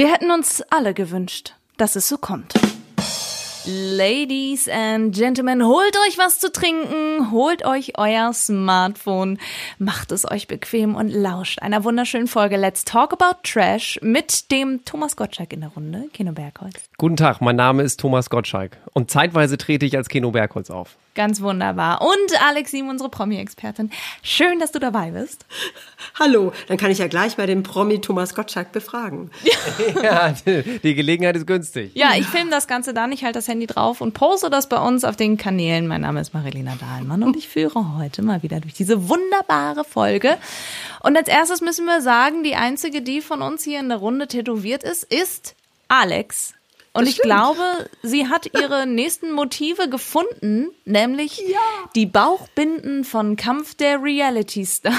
[0.00, 2.54] Wir hätten uns alle gewünscht, dass es so kommt.
[3.66, 9.38] Ladies and Gentlemen, holt euch was zu trinken, holt euch euer Smartphone,
[9.78, 14.86] macht es euch bequem und lauscht einer wunderschönen Folge Let's Talk About Trash mit dem
[14.86, 16.76] Thomas Gottschalk in der Runde, Kino Bergholz.
[16.96, 20.96] Guten Tag, mein Name ist Thomas Gottschalk und zeitweise trete ich als Kino Bergholz auf.
[21.16, 22.02] Ganz wunderbar.
[22.02, 23.90] Und Alex Sim, unsere Promi-Expertin.
[24.22, 25.44] Schön, dass du dabei bist.
[26.18, 29.30] Hallo, dann kann ich ja gleich mal den Promi Thomas Gottschalk befragen.
[30.02, 31.90] Ja, die, die Gelegenheit ist günstig.
[31.94, 34.78] Ja, ich filme das Ganze dann, ich halte das Handy drauf und poste das bei
[34.78, 35.88] uns auf den Kanälen.
[35.88, 40.38] Mein Name ist Marilena Dahlmann und ich führe heute mal wieder durch diese wunderbare Folge.
[41.02, 44.28] Und als erstes müssen wir sagen, die einzige, die von uns hier in der Runde
[44.28, 45.56] tätowiert ist, ist
[45.88, 46.54] Alex.
[46.92, 47.62] Und ich glaube,
[48.02, 51.42] sie hat ihre nächsten Motive gefunden, nämlich
[51.94, 54.94] die Bauchbinden von Kampf der Reality Star.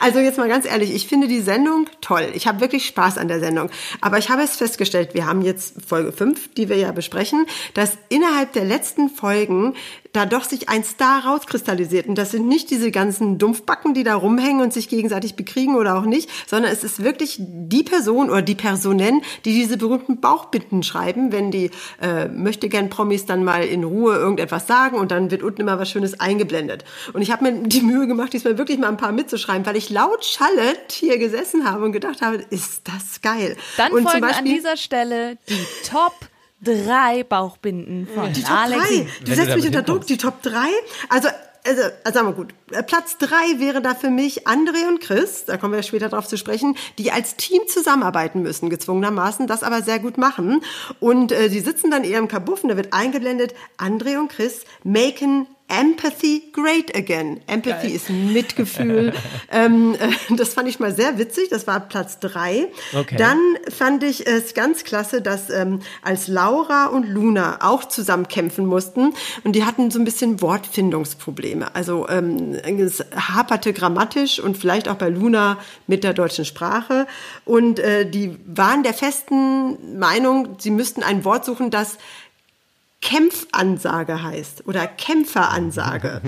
[0.00, 2.30] Also jetzt mal ganz ehrlich, ich finde die Sendung toll.
[2.34, 3.70] Ich habe wirklich Spaß an der Sendung.
[4.02, 7.96] Aber ich habe es festgestellt, wir haben jetzt Folge 5, die wir ja besprechen, dass
[8.10, 9.74] innerhalb der letzten Folgen
[10.14, 12.06] da doch sich ein Star rauskristallisiert.
[12.06, 15.96] Und das sind nicht diese ganzen Dumpfbacken, die da rumhängen und sich gegenseitig bekriegen oder
[15.96, 20.84] auch nicht, sondern es ist wirklich die Person oder die Personen, die diese berühmten Bauchbinden
[20.84, 25.32] schreiben, wenn die äh, möchte gern Promis dann mal in Ruhe irgendetwas sagen und dann
[25.32, 26.84] wird unten immer was Schönes eingeblendet.
[27.12, 29.90] Und ich habe mir die Mühe gemacht, diesmal wirklich mal ein paar mitzuschreiben, weil ich
[29.90, 33.56] laut schallend hier gesessen habe und gedacht habe, ist das geil.
[33.76, 36.14] Dann und folgen an dieser Stelle die Top
[36.64, 38.88] drei Bauchbinden von Die Top Alex.
[38.88, 39.06] 3.
[39.24, 40.06] Du setzt mich unter Druck.
[40.06, 40.58] Die Top 3.
[41.08, 41.28] Also,
[41.66, 42.54] also, also sagen wir gut.
[42.86, 46.36] Platz 3 wäre da für mich André und Chris, da kommen wir später drauf zu
[46.36, 50.60] sprechen, die als Team zusammenarbeiten müssen, gezwungenermaßen, das aber sehr gut machen.
[51.00, 54.64] Und äh, die sitzen dann eher im Kabuff und da wird eingeblendet, André und Chris
[54.82, 57.40] maken Empathy great again.
[57.46, 59.14] Empathy ist Mitgefühl.
[59.50, 61.48] ähm, äh, das fand ich mal sehr witzig.
[61.48, 62.68] Das war Platz drei.
[62.94, 63.16] Okay.
[63.16, 63.38] Dann
[63.70, 69.14] fand ich es ganz klasse, dass ähm, als Laura und Luna auch zusammen kämpfen mussten
[69.42, 71.74] und die hatten so ein bisschen Wortfindungsprobleme.
[71.74, 77.06] Also ähm, es haperte grammatisch und vielleicht auch bei Luna mit der deutschen Sprache.
[77.46, 81.96] Und äh, die waren der festen Meinung, sie müssten ein Wort suchen, das
[83.04, 86.22] Kämpfansage heißt oder Kämpferansage.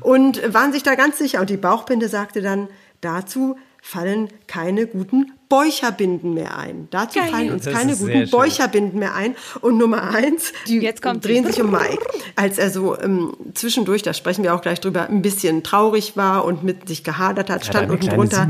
[0.00, 1.40] Und waren sich da ganz sicher.
[1.40, 2.68] Und die Bauchbinde sagte dann,
[3.02, 6.88] dazu fallen keine guten Bäucherbinden mehr ein.
[6.90, 7.28] Dazu Geil.
[7.30, 8.30] fallen uns Das keine guten schön.
[8.30, 9.34] Bäucherbinden mehr ein.
[9.60, 11.98] Und Nummer eins, die Jetzt kommt drehen die- sich um Mike.
[12.36, 16.44] Als er so ähm, zwischendurch, da sprechen wir auch gleich drüber, ein bisschen traurig war
[16.46, 18.48] und mit sich gehadert hat, stand unten drunter,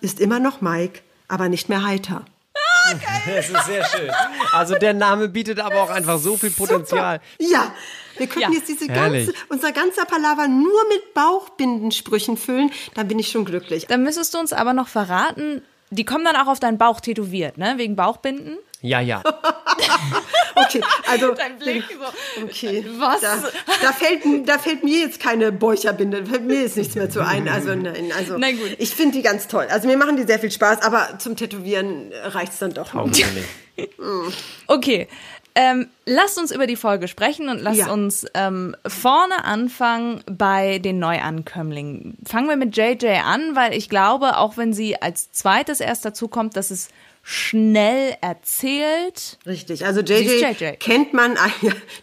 [0.00, 2.24] ist immer noch Mike, aber nicht mehr heiter.
[3.26, 4.10] Das ist sehr schön.
[4.52, 7.20] Also der Name bietet aber auch einfach so viel Potenzial.
[7.38, 7.72] Ja,
[8.18, 8.58] wir könnten Ja.
[8.58, 9.26] jetzt diese Herrlich.
[9.26, 13.86] ganze, unser ganzer Palaver nur mit Bauchbindensprüchen füllen, dann bin ich schon glücklich.
[13.86, 17.58] Dann müsstest du uns aber noch verraten, die kommen dann auch auf deinen Bauch tätowiert,
[17.58, 17.74] ne?
[17.76, 18.56] Wegen Bauchbinden.
[18.82, 19.22] Ja, ja.
[20.56, 20.80] Okay,
[21.10, 22.42] also Dein Blick so.
[22.44, 23.20] okay, Was?
[23.20, 23.36] Da,
[23.82, 27.26] da fällt da fällt mir jetzt keine Bäucherbinde, da fällt mir jetzt nichts mehr zu
[27.26, 27.48] ein.
[27.48, 28.76] Also nein, also Na gut.
[28.78, 29.66] ich finde die ganz toll.
[29.68, 32.94] Also mir machen die sehr viel Spaß, aber zum Tätowieren reicht's dann doch.
[32.94, 33.26] Nicht.
[34.68, 35.08] Okay.
[35.56, 37.92] Ähm, lasst uns über die Folge sprechen und lasst Ja.
[37.92, 42.16] uns ähm, vorne anfangen bei den Neuankömmlingen.
[42.26, 46.26] Fangen wir mit JJ an, weil ich glaube, auch wenn sie als zweites erst dazu
[46.26, 46.88] kommt, dass es
[47.26, 49.38] schnell erzählt.
[49.46, 50.76] Richtig, also JJ, JJ.
[50.78, 51.38] kennt man,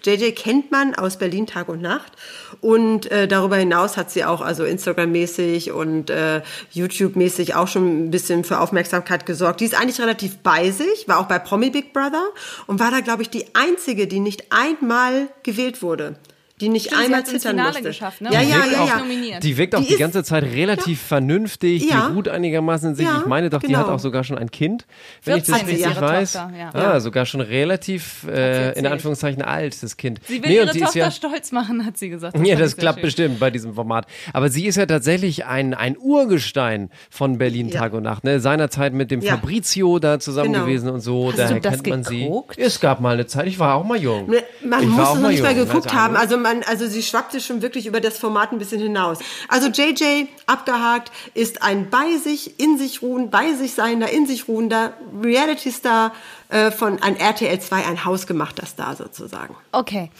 [0.04, 2.14] JJ kennt man aus Berlin Tag und Nacht
[2.60, 8.12] und äh, darüber hinaus hat sie auch also Instagram-mäßig und äh, YouTube-mäßig auch schon ein
[8.12, 9.62] bisschen für Aufmerksamkeit gesorgt.
[9.62, 12.26] Die ist eigentlich relativ bei sich, war auch bei Promi Big Brother
[12.66, 16.16] und war da glaube ich die einzige, die nicht einmal gewählt wurde,
[16.62, 17.84] die nicht Stimmt, sie einmal ins zittern Finale musste.
[17.84, 18.30] geschafft, ne?
[18.32, 18.98] Ja, ja, ja, ja.
[19.00, 19.44] nominiert.
[19.44, 22.08] Die wirkt auch Die die, ganze Zeit relativ vernünftig, Ja.
[22.08, 23.06] die ruht einigermaßen in sich.
[23.06, 23.96] Ja, ich meine doch, die hat genau.
[23.96, 24.86] auch sogar schon ein Kind,
[25.26, 26.32] wenn ich das 14 ist richtig weiß.
[26.34, 26.70] Tochter, ja.
[26.74, 28.86] Ah, sogar schon relativ, äh, in.
[28.88, 30.20] Anführungszeichen alt, das Kind.
[30.28, 32.38] Sie will Nee, ihre Tochter ja, stolz machen, hat sie gesagt.
[32.38, 33.06] Ja, das ich sehr klappt schön.
[33.06, 34.06] bestimmt bei diesem Format.
[34.34, 37.80] Aber sie ist ja tatsächlich ein, ein Urgestein von Berlin Ja.
[37.82, 38.24] Tag und Nacht.
[38.24, 38.40] Ne?
[38.40, 39.32] Seinerzeit mit dem Ja.
[39.34, 40.66] Fabrizio da zusammen Genau.
[40.66, 41.30] gewesen und so.
[41.30, 42.30] Hast Daher du das kennt man sie.
[42.58, 44.30] Es gab mal eine Zeit, ich war auch mal jung.
[44.30, 46.16] Ne, Man muss es noch nicht mal jung, geguckt haben.
[46.16, 49.20] Also man, also sie schwappte schon wirklich über das Format ein bisschen hinaus.
[49.48, 54.48] Also JJ, abgehakt, ist ein bei sich, in sich ruhend, bei sich seiender, in sich
[54.48, 54.94] ruhender
[55.24, 56.14] Reality-Star
[56.50, 59.56] äh, von ein RTL 2, ein hausgemachter Star sozusagen.
[59.72, 60.12] Okay.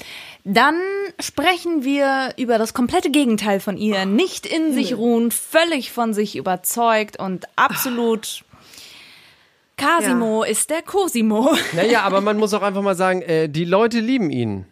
[0.44, 0.76] Dann
[1.20, 4.06] sprechen wir über das komplette Gegenteil von ihr.
[4.06, 8.44] Nicht in sich ruhend, völlig von sich überzeugt und absolut.
[9.78, 11.56] Casimo ist der Cosimo.
[11.74, 14.66] Naja, aber man muss auch einfach mal sagen, äh, die Leute lieben ihn.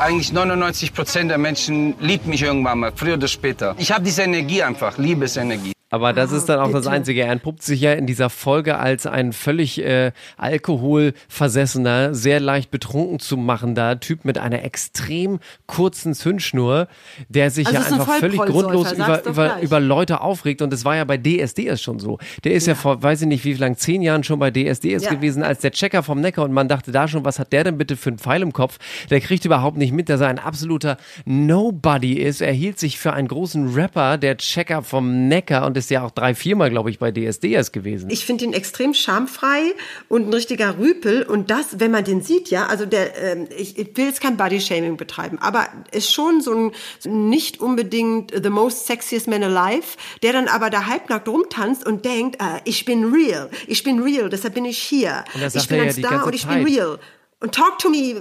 [0.00, 3.74] Eigentlich 99 Prozent der Menschen liebt mich irgendwann mal, früher oder später.
[3.76, 5.74] Ich habe diese Energie einfach, Liebesenergie.
[5.90, 6.90] Aber das ist dann auch das bitte.
[6.94, 7.22] Einzige.
[7.22, 13.18] Er entpuppt sich ja in dieser Folge als ein völlig äh, alkoholversessener, sehr leicht betrunken
[13.18, 16.88] zu machender Typ mit einer extrem kurzen Zündschnur,
[17.28, 20.62] der sich Also ja ist ein einfach völlig grundlos über, über, über Leute aufregt.
[20.62, 22.18] Und das war ja bei DSDS schon so.
[22.44, 25.10] Der ist ja, vor, weiß ich nicht wie lang, zehn Jahren schon bei DSDS Ja.
[25.10, 27.78] gewesen, als der Checker vom Neckar und man dachte da schon, was hat der denn
[27.78, 28.78] bitte für einen Pfeil im Kopf?
[29.10, 32.40] Der kriegt überhaupt nicht mit, dass er ein absoluter Nobody ist.
[32.40, 36.10] Er hielt sich für einen großen Rapper, der Checker vom Neckar und ist ja auch
[36.10, 38.10] drei, viermal, glaube ich, bei DSDS gewesen.
[38.10, 39.74] Ich finde ihn extrem schamfrei
[40.08, 41.22] und ein richtiger Rüpel.
[41.22, 44.36] Und das, wenn man den sieht, ja, also der, ähm, ich, ich will jetzt kein
[44.36, 46.72] Bodyshaming betreiben, aber ist schon so ein
[47.04, 52.40] nicht unbedingt the most sexiest man alive, der dann aber da halbnackt rumtanzt und denkt,
[52.40, 55.24] äh, ich bin real, ich bin real, deshalb bin ich hier.
[55.54, 56.64] Ich bin ein Star und ich Zeit.
[56.64, 56.98] bin real.
[57.42, 58.14] Und talk to me,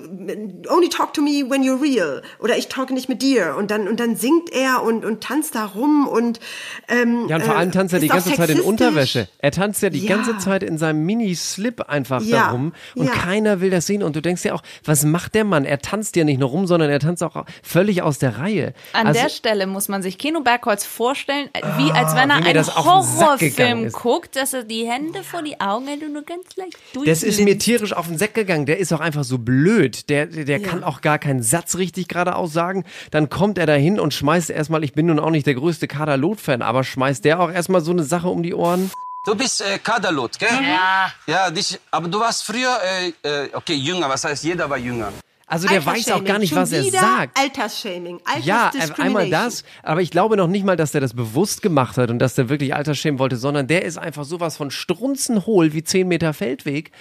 [0.69, 2.21] only talk to me when you're real.
[2.39, 3.55] Oder ich talke nicht mit dir.
[3.57, 6.39] Und dann, und dann singt er und, und tanzt da rum und,
[6.87, 8.61] ähm, Ja, und vor allem äh, tanzt er die ganze Zeit in.
[8.61, 9.27] Unterwäsche.
[9.39, 10.15] Er tanzt ja die Ja.
[10.15, 12.45] ganze Zeit in seinem Mini-Slip einfach Ja.
[12.45, 13.11] darum und Ja.
[13.11, 14.03] keiner will das sehen.
[14.03, 15.65] Und du denkst ja auch, was macht der Mann?
[15.65, 18.73] Er tanzt ja nicht nur rum, sondern er tanzt auch völlig aus der Reihe.
[18.93, 22.39] An also, der Stelle muss man sich Keno Bergholz vorstellen, äh, wie als wenn er
[22.45, 26.55] wie einen Horrorfilm guckt, dass er die Hände vor die Augen hält und nur ganz
[26.55, 27.05] leicht durch.
[27.05, 28.65] das ist mir tierisch auf den Sack gegangen.
[28.65, 30.07] Der ist auch einfach so blöd.
[30.09, 32.85] Der, der kann auch gar keinen Satz richtig gerade aussagen.
[33.09, 36.61] Dann kommt er dahin und schmeißt erstmal, ich bin nun auch nicht der größte Kader-Lot-Fan,
[36.61, 38.91] aber schmeißt der auch erstmal so eine Sache um die Ohren?
[39.25, 40.47] Du bist äh, Kaderlot, gell?
[40.61, 41.11] Ja.
[41.25, 42.77] Ja, dich, aber du warst früher,
[43.23, 45.11] äh, äh, okay, jünger, was heißt, jeder war jünger.
[45.49, 47.37] Also der weiß auch gar nicht, Schon was er sagt.
[47.39, 51.97] Altersshaming, Ja, einmal das, aber ich glaube noch nicht mal, dass der das bewusst gemacht
[51.97, 55.83] hat und dass der wirklich Altersschämen wollte, sondern der ist einfach sowas von strunzenhohl wie
[55.83, 56.91] 10 Meter Feldweg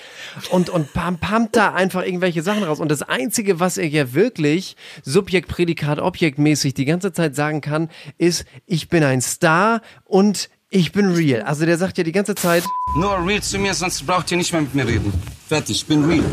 [0.50, 2.80] und, und pam, pammt da einfach irgendwelche Sachen raus.
[2.80, 7.90] Und das Einzige, was er ja wirklich Subjekt, Prädikat, Objektmäßig die ganze Zeit sagen kann,
[8.16, 11.42] ist, ich bin ein Star und ich bin real.
[11.42, 12.64] Also der sagt ja die ganze Zeit,
[12.96, 15.12] Nur real zu mir, sonst braucht ihr nicht mehr mit mir reden.
[15.48, 16.24] Fertig, ich bin real.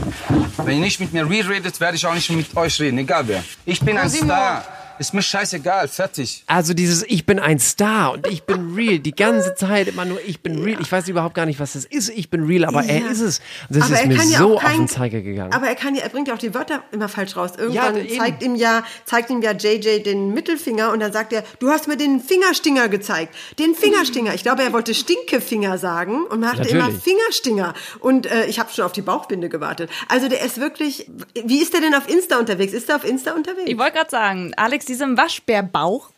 [0.58, 3.28] Wenn ihr nicht mit mir real redet, werde ich auch nicht mit euch reden, egal
[3.28, 3.44] wer.
[3.66, 4.66] Ich bin ein Star.
[5.00, 6.44] Ist mir scheißegal, fertig.
[6.48, 10.20] Also dieses Ich bin ein Star und ich bin real, die ganze Zeit immer nur
[10.26, 10.80] Ich bin real.
[10.82, 12.10] Ich weiß überhaupt gar nicht, was das ist.
[12.10, 13.08] Ich bin real, aber er Ja.
[13.08, 13.40] ist es.
[13.70, 15.54] Und das Aber ist er mir kann ja so kein- auf den Zeiger gegangen.
[15.54, 17.52] Aber er kann ja, er bringt ja auch die Wörter immer falsch raus.
[17.58, 21.44] Irgendwann Ja, zeigt ihm ja, zeigt ihm ja JJ den Mittelfinger und dann sagt er,
[21.60, 23.36] du hast mir den Fingerstinger gezeigt.
[23.60, 24.34] Den Fingerstinger.
[24.34, 26.90] Ich glaube, er wollte Stinkefinger sagen und man hatte immer.
[26.92, 27.74] Fingerstinger.
[28.00, 29.90] Und äh, ich habe schon auf die Bauchbinde gewartet.
[30.08, 31.08] Also der ist wirklich,
[31.44, 32.74] wie ist der denn auf Insta unterwegs?
[32.74, 33.64] Ist er auf Insta unterwegs?
[33.70, 36.10] Ich wollte gerade sagen, Alex, diesen Waschbärbauch,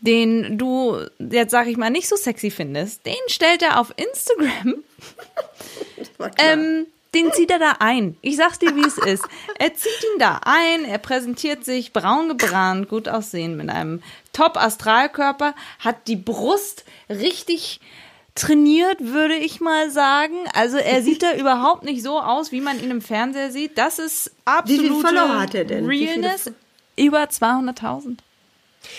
[0.00, 4.76] den du jetzt sag ich mal nicht so sexy findest, den stellt er auf Instagram.
[6.38, 8.16] Ähm, den zieht er da ein.
[8.20, 9.24] Ich sag's dir, wie es ist.
[9.58, 15.54] Er zieht ihn da ein, er präsentiert sich braun gebrannt, gut aussehen mit einem Top-Astralkörper,
[15.78, 17.80] hat die Brust richtig
[18.34, 20.36] trainiert, würde ich mal sagen.
[20.54, 23.78] Also er sieht da überhaupt nicht so aus, wie man ihn im Fernseher sieht.
[23.78, 24.30] Das ist
[24.64, 25.86] Wie viele absolute Follower hat er denn?
[25.86, 26.50] Realness.
[26.98, 28.18] Über 200.000.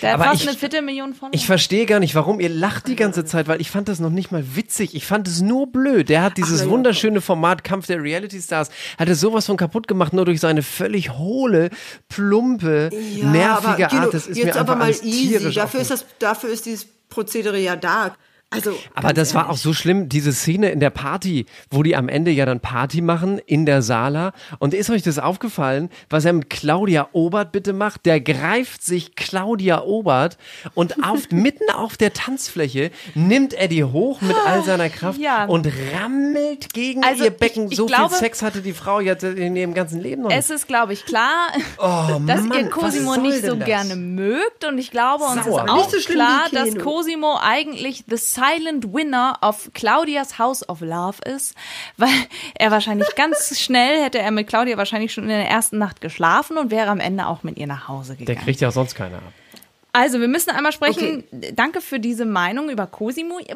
[0.02, 1.34] Der Aber fast ich- eine Viertelmillion Follower.
[1.34, 4.10] Ich verstehe gar nicht, warum ihr lacht die ganze Zeit, weil ich fand das noch
[4.10, 4.94] nicht mal witzig.
[4.94, 6.08] Ich fand es nur blöd.
[6.10, 6.70] Der hat dieses na ja.
[6.70, 10.62] wunderschöne Format Kampf der Reality Stars, hat es sowas von kaputt gemacht, nur durch seine
[10.62, 11.70] völlig hohle,
[12.08, 12.90] plumpe,
[13.22, 14.14] nervige Guido, Art.
[14.14, 15.52] Das ist jetzt mir einfach aber mal easy.
[15.52, 18.14] Dafür ist, das, dafür ist dieses Prozedere ja da.
[18.52, 19.54] Also, Aber das war ehrlich.
[19.54, 23.00] auch so schlimm, diese Szene in der Party, wo die am Ende ja dann Party
[23.00, 24.32] machen in der Sala.
[24.58, 28.06] Und ist euch das aufgefallen, was er mit Claudia Obert bitte macht?
[28.06, 30.36] Der greift sich Claudia Obert
[30.74, 35.44] und auf, mitten auf der Tanzfläche nimmt er die hoch mit all seiner Kraft Ja.
[35.44, 37.66] und rammelt gegen Also ihr Becken.
[37.66, 40.28] ich- ich so glaube- viel Sex hatte die Frau jetzt in ihrem ganzen Leben noch
[40.30, 40.38] nicht.
[40.38, 43.64] Es ist, glaube ich, klar, dass Oh Mann, ihr Cosimo nicht so das?
[43.64, 44.64] gerne mögt.
[44.64, 45.62] Und ich glaube, uns Sauer.
[45.64, 46.74] ist auch Nicht so schlimm klar, dass.
[46.78, 51.54] Cosimo eigentlich the silent winner of Claudias House of Love ist.
[51.96, 52.08] Weil
[52.58, 56.56] er wahrscheinlich ganz schnell hätte er mit Claudia wahrscheinlich schon in der ersten Nacht geschlafen
[56.58, 58.44] und wäre am Ende auch mit ihr nach Hause Der gegangen.
[58.44, 59.32] kriegt ja auch sonst keiner ab.
[59.92, 61.24] Also, wir müssen einmal sprechen.
[61.54, 63.40] Danke für diese Meinung über Cosimo.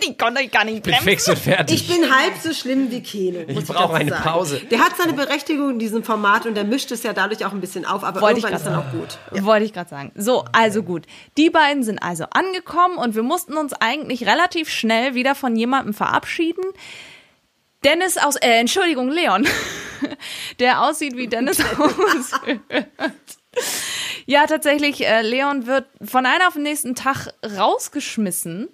[0.00, 1.08] Ich konnte euch gar nicht Bin bremsen.
[1.08, 1.76] fix und fertig.
[1.76, 3.50] Ich bin halb so schlimm wie Keno.
[3.52, 4.22] muss brauche eine sagen.
[4.22, 4.60] Pause.
[4.70, 7.60] Der hat seine Berechtigung in diesem Format und der mischt es ja dadurch auch ein
[7.60, 8.90] bisschen auf, aber Wollte ich irgendwann ist dann auch
[9.32, 9.44] gut.
[9.44, 10.12] Wollte ich gerade sagen.
[10.14, 11.06] So, also gut.
[11.36, 15.94] Die beiden sind also angekommen und wir mussten uns eigentlich relativ schnell wieder von jemandem
[15.94, 16.62] verabschieden.
[17.84, 19.46] Dennis aus, äh, Entschuldigung, Leon,
[20.58, 22.60] der aussieht wie Dennis aushört.
[24.28, 28.68] Ja, tatsächlich, äh, Leon wird von einem auf den nächsten Tag rausgeschmissen,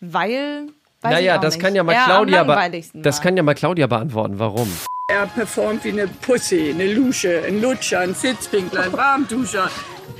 [0.00, 0.66] weil.
[1.00, 1.62] Naja, das nicht.
[1.62, 2.44] kann ja mal er Claudia,
[2.92, 3.22] das war.
[3.22, 4.40] kann ja mal Claudia beantworten.
[4.40, 4.68] Warum?
[5.12, 9.70] Er performt wie eine Pussy, eine Lusche, ein Lutscher, ein Sitzpinkler, ein Warmduscher,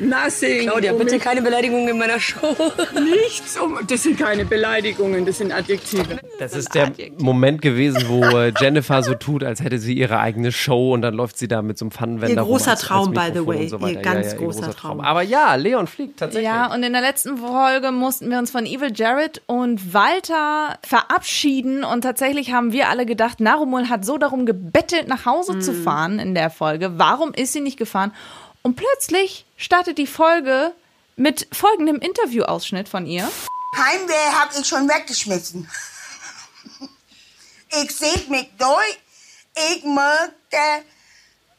[0.01, 0.63] Nothing.
[0.69, 2.57] Claudia, um bitte mich- keine Beleidigungen in meiner Show.
[2.95, 3.79] Nichts um.
[3.89, 6.19] Das sind keine Beleidigungen, das sind Adjektive.
[6.39, 10.51] Das ist der Moment gewesen, wo äh, Jennifer so tut, als hätte sie ihre eigene
[10.53, 12.89] Show und dann läuft sie da mit so einem Pfannenwender Ihr rum großer als- als
[12.89, 13.69] Traum, by the way.
[13.69, 15.01] so Ihr ganz großer Traum.
[15.01, 16.45] Aber ja, Leon fliegt tatsächlich.
[16.51, 21.85] Ja, und in der letzten Folge mussten wir uns von Evil Jared und Walter verabschieden
[21.85, 26.19] und tatsächlich haben wir alle gedacht, Narumul hat so darum gebettelt, nach Hause zu fahren
[26.19, 26.93] in der Folge.
[26.99, 28.13] Warum ist sie nicht gefahren?
[28.67, 30.73] Und plötzlich startet die Folge
[31.17, 33.31] mit folgendem Interviewausschnitt von ihr.
[33.77, 35.69] Heimweh hab ich schon weggeschmissen.
[37.83, 38.99] Ich sehe mich durch.
[39.77, 40.83] Ich möchte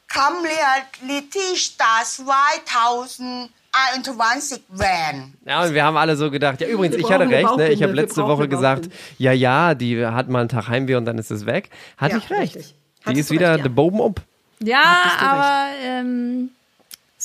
[0.08, 5.38] Kamlealitista 2021 werden.
[5.46, 7.70] Ja, und wir haben alle so gedacht, ja übrigens, ich hatte recht, ne?
[7.70, 11.20] ich habe letzte Woche gesagt, ja, ja, die hat mal einen Tag Heimweh und dann
[11.20, 11.70] ist es weg.
[11.98, 12.56] Hatte Ja, ich recht.
[12.56, 12.74] richtig.
[12.74, 12.76] Die
[13.10, 13.64] Hattest ist wieder recht, ja.
[13.64, 14.22] de Boben up.
[14.60, 16.50] Ja, aber ähm,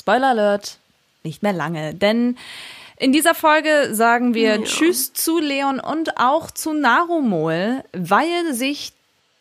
[0.00, 0.78] Spoiler Alert,
[1.22, 1.94] nicht mehr lange.
[1.94, 2.36] Denn
[2.96, 8.92] in dieser Folge sagen wir Tschüss zu Leon und auch zu Narumol, weil sich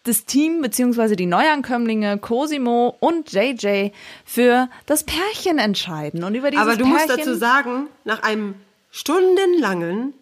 [0.04, 1.16] das Team bzw.
[1.16, 3.92] die Neuankömmlinge Cosimo und JJ
[4.26, 6.24] für das Pärchen entscheiden.
[6.24, 8.56] Und über dieses Aber du Pärchen, musst dazu sagen, nach einem
[8.92, 10.14] stundenlangen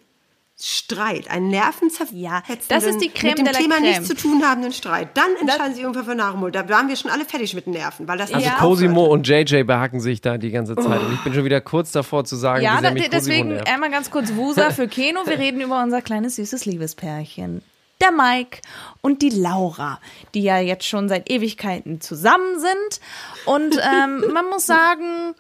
[0.59, 3.87] Streit, einen nervenzerfetzenden, Ja, das ist die Creme mit dem de la Thema Creme.
[3.89, 6.51] nichts zu tun habenden Streit, dann entscheiden sie irgendwann für Narumol.
[6.51, 9.63] Da waren wir schon alle fertig mit den Nerven, weil das Also Cosimo und JJ
[9.63, 10.99] behacken sich da die ganze Zeit.
[10.99, 13.67] Und ich bin schon wieder kurz davor zu sagen, Ja, da, mich deswegen Cosimo nervt.
[13.71, 15.21] einmal ganz kurz Wusa für Keno.
[15.27, 17.61] Wir reden über unser kleines süßes Liebespärchen.
[18.01, 18.59] Der Mike
[19.01, 19.99] und die Laura,
[20.33, 23.01] die ja jetzt schon seit Ewigkeiten zusammen sind.
[23.45, 25.33] Und ähm, man muss sagen,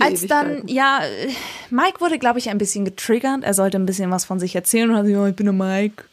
[0.00, 1.00] als dann, ja,
[1.70, 3.42] Mike wurde, glaube ich, ein bisschen getriggert.
[3.42, 5.52] Er sollte ein bisschen was von sich erzählen und hat gesagt, ja, ich bin der
[5.52, 6.04] Mike.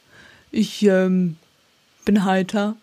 [0.51, 1.37] Ich ähm,
[2.05, 2.75] bin heiter.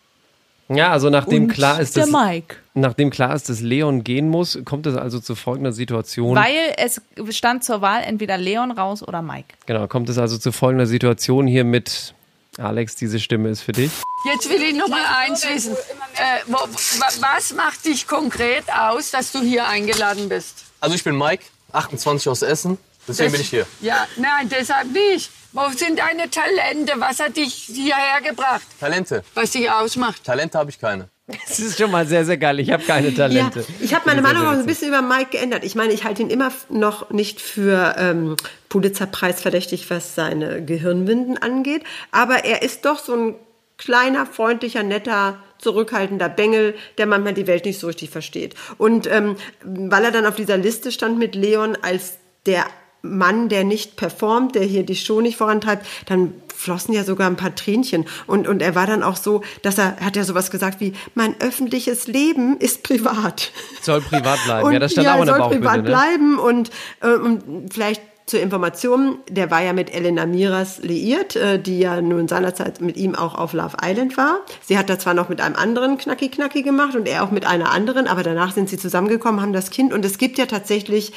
[0.69, 2.57] Ja, also nachdem und klar ist, der dass, Mike.
[2.75, 6.37] nachdem klar ist, dass Leon gehen muss, kommt es also zu folgender Situation.
[6.37, 7.01] Weil es
[7.31, 9.55] stand zur Wahl entweder Leon raus oder Mike.
[9.67, 12.15] Genau, kommt es also zu folgender Situation hier mit
[12.59, 13.91] Alex, diese Stimme ist für dich.
[14.27, 15.73] Jetzt will ich noch mal eins wissen.
[15.75, 20.65] Äh, wo, wa- was macht dich konkret aus, dass du hier eingeladen bist?
[20.81, 22.77] Also ich bin Mike, 28 aus Essen,
[23.09, 23.67] deswegen bin ich hier.
[23.81, 25.31] Ja, nein, deshalb nicht.
[25.53, 26.93] Wo sind deine Talente?
[26.99, 28.63] Was hat dich hierher gebracht?
[28.81, 29.25] Talente.
[29.35, 30.23] Was dich ausmacht?
[30.25, 31.09] Talente habe ich keine.
[31.49, 32.61] Das ist schon mal sehr, sehr geil.
[32.61, 33.61] Ich habe keine Talente.
[33.61, 35.65] Ja, ich habe meine Meinung auch ein bisschen über Mike geändert.
[35.65, 38.37] Ich meine, ich halte ihn immer noch nicht für ähm,
[38.69, 41.83] Pulitzerpreis verdächtig, was seine Gehirnwinden angeht.
[42.11, 43.35] Aber er ist doch so ein
[43.77, 48.55] kleiner, freundlicher, netter, zurückhaltender Bengel, der manchmal die Welt nicht so richtig versteht.
[48.79, 52.67] Und ähm, weil er dann auf dieser Liste stand mit Leon als der
[53.03, 57.37] Mann, der nicht performt, der hier die Show nicht vorantreibt, dann flossen ja sogar ein
[57.37, 58.07] paar Tränchen.
[58.27, 61.35] Und, und er war dann auch so, dass er, hat ja sowas gesagt wie, mein
[61.41, 63.51] öffentliches Leben ist privat.
[63.83, 64.67] Soll privat bleiben.
[64.67, 65.83] Und ja, das stand ja, auch in der soll privat Ne?
[65.83, 71.61] bleiben und, äh, und vielleicht zur Information, der war ja mit Elena Miras liiert, äh,
[71.61, 74.41] die ja nun seinerzeit mit ihm auch auf Love Island war.
[74.63, 77.47] Sie hat da zwar noch mit einem anderen Knacki Knacki gemacht und er auch mit
[77.47, 81.13] einer anderen, aber danach sind sie zusammengekommen, haben das Kind und es gibt ja tatsächlich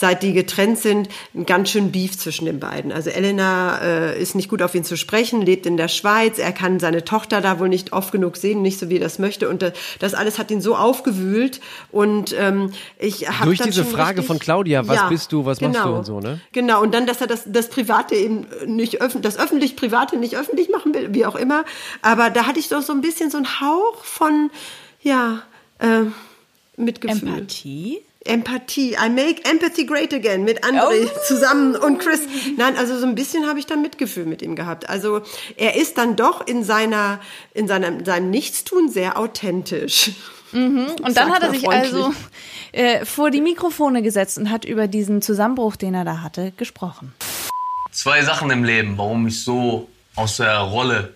[0.00, 2.90] seit die getrennt sind, ein ganz schön Beef zwischen den beiden.
[2.90, 6.52] Also Elena äh, ist nicht gut auf ihn zu sprechen, lebt in der Schweiz, er
[6.52, 9.50] kann seine Tochter da wohl nicht oft genug sehen, nicht so wie er das möchte
[9.50, 11.60] und äh, das alles hat ihn so aufgewühlt
[11.92, 15.88] und ähm, ich habe Durch diese Frage von Claudia, was bist du, was machst du
[15.90, 16.40] und so, ne?
[16.52, 20.70] Genau, und dann, dass er das, das Private eben nicht öffentlich, das öffentlich-private nicht öffentlich
[20.70, 21.66] machen will, wie auch immer.
[22.00, 24.50] Aber da hatte ich doch so ein bisschen so einen Hauch von,
[25.02, 25.42] ja,
[25.78, 26.04] äh,
[26.76, 27.28] Mitgefühl.
[27.28, 28.00] Empathie?
[28.24, 28.96] Empathie.
[29.02, 32.20] I make empathy great again mit André zusammen und Chris.
[32.56, 34.88] Nein, also so ein bisschen habe ich dann Mitgefühl mit ihm gehabt.
[34.88, 35.22] Also
[35.56, 37.20] er ist dann doch in seiner,
[37.54, 40.12] in seinem, seinem Nichtstun sehr authentisch.
[40.52, 41.92] Und dann hat er sich freundlich.
[41.94, 42.14] also
[42.72, 47.14] äh, vor die Mikrofone gesetzt und hat über diesen Zusammenbruch, den er da hatte, gesprochen.
[47.92, 51.14] Zwei Sachen im Leben, warum ich so aus der Rolle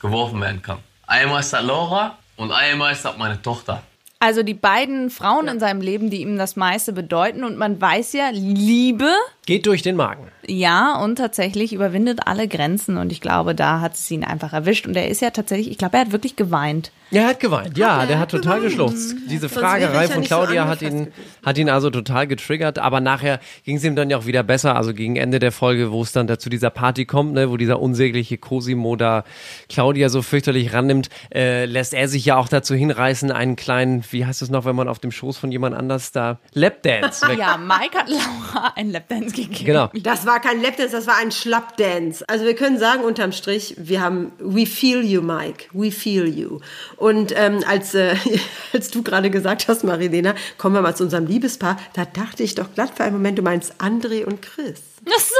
[0.00, 0.78] geworfen werden kann.
[1.06, 3.82] Einmal ist das Laura und einmal ist das meine Tochter.
[4.20, 7.44] Also die beiden Frauen in seinem Leben, die ihm das meiste bedeuten.
[7.44, 9.12] Und man weiß ja, Liebe,
[9.48, 10.28] Geht durch den Magen.
[10.46, 12.98] ja, und tatsächlich überwindet alle Grenzen.
[12.98, 14.86] Und ich glaube, da hat es ihn einfach erwischt.
[14.86, 16.92] Und er ist ja tatsächlich, ich glaube, er hat wirklich geweint.
[17.10, 19.16] Er hat geweint, ja, er der hat hat total geschluchzt.
[19.30, 21.08] Diese Fragerei von Claudia hat ihn,
[21.42, 24.76] hat ihn also total getriggert, aber nachher ging es ihm dann ja auch wieder besser,
[24.76, 27.80] also gegen Ende der Folge, wo es dann dazu dieser Party kommt, ne, wo dieser
[27.80, 29.24] unsägliche Cosimo da
[29.70, 34.26] Claudia so fürchterlich rannimmt, äh, lässt er sich ja auch dazu hinreißen, einen kleinen, wie
[34.26, 37.26] heißt es noch, wenn man auf dem Schoß von jemand anders da, Lapdance.
[37.38, 39.64] Ja, Mike hat Laura ein Lapdance gegeben.
[39.64, 39.90] Genau.
[39.94, 42.24] Das war kein Lapdance, das war ein Schlappdance.
[42.28, 45.66] Also wir können sagen unterm Strich, wir haben We feel you, Mike.
[45.72, 46.60] We feel you.
[46.96, 48.16] Und ähm, als, äh,
[48.72, 52.54] als du gerade gesagt hast, Marilena, kommen wir mal zu unserem Liebespaar, da dachte ich
[52.54, 54.80] doch glatt für einen Moment, du meinst André und Chris.
[55.06, 55.34] Ach so.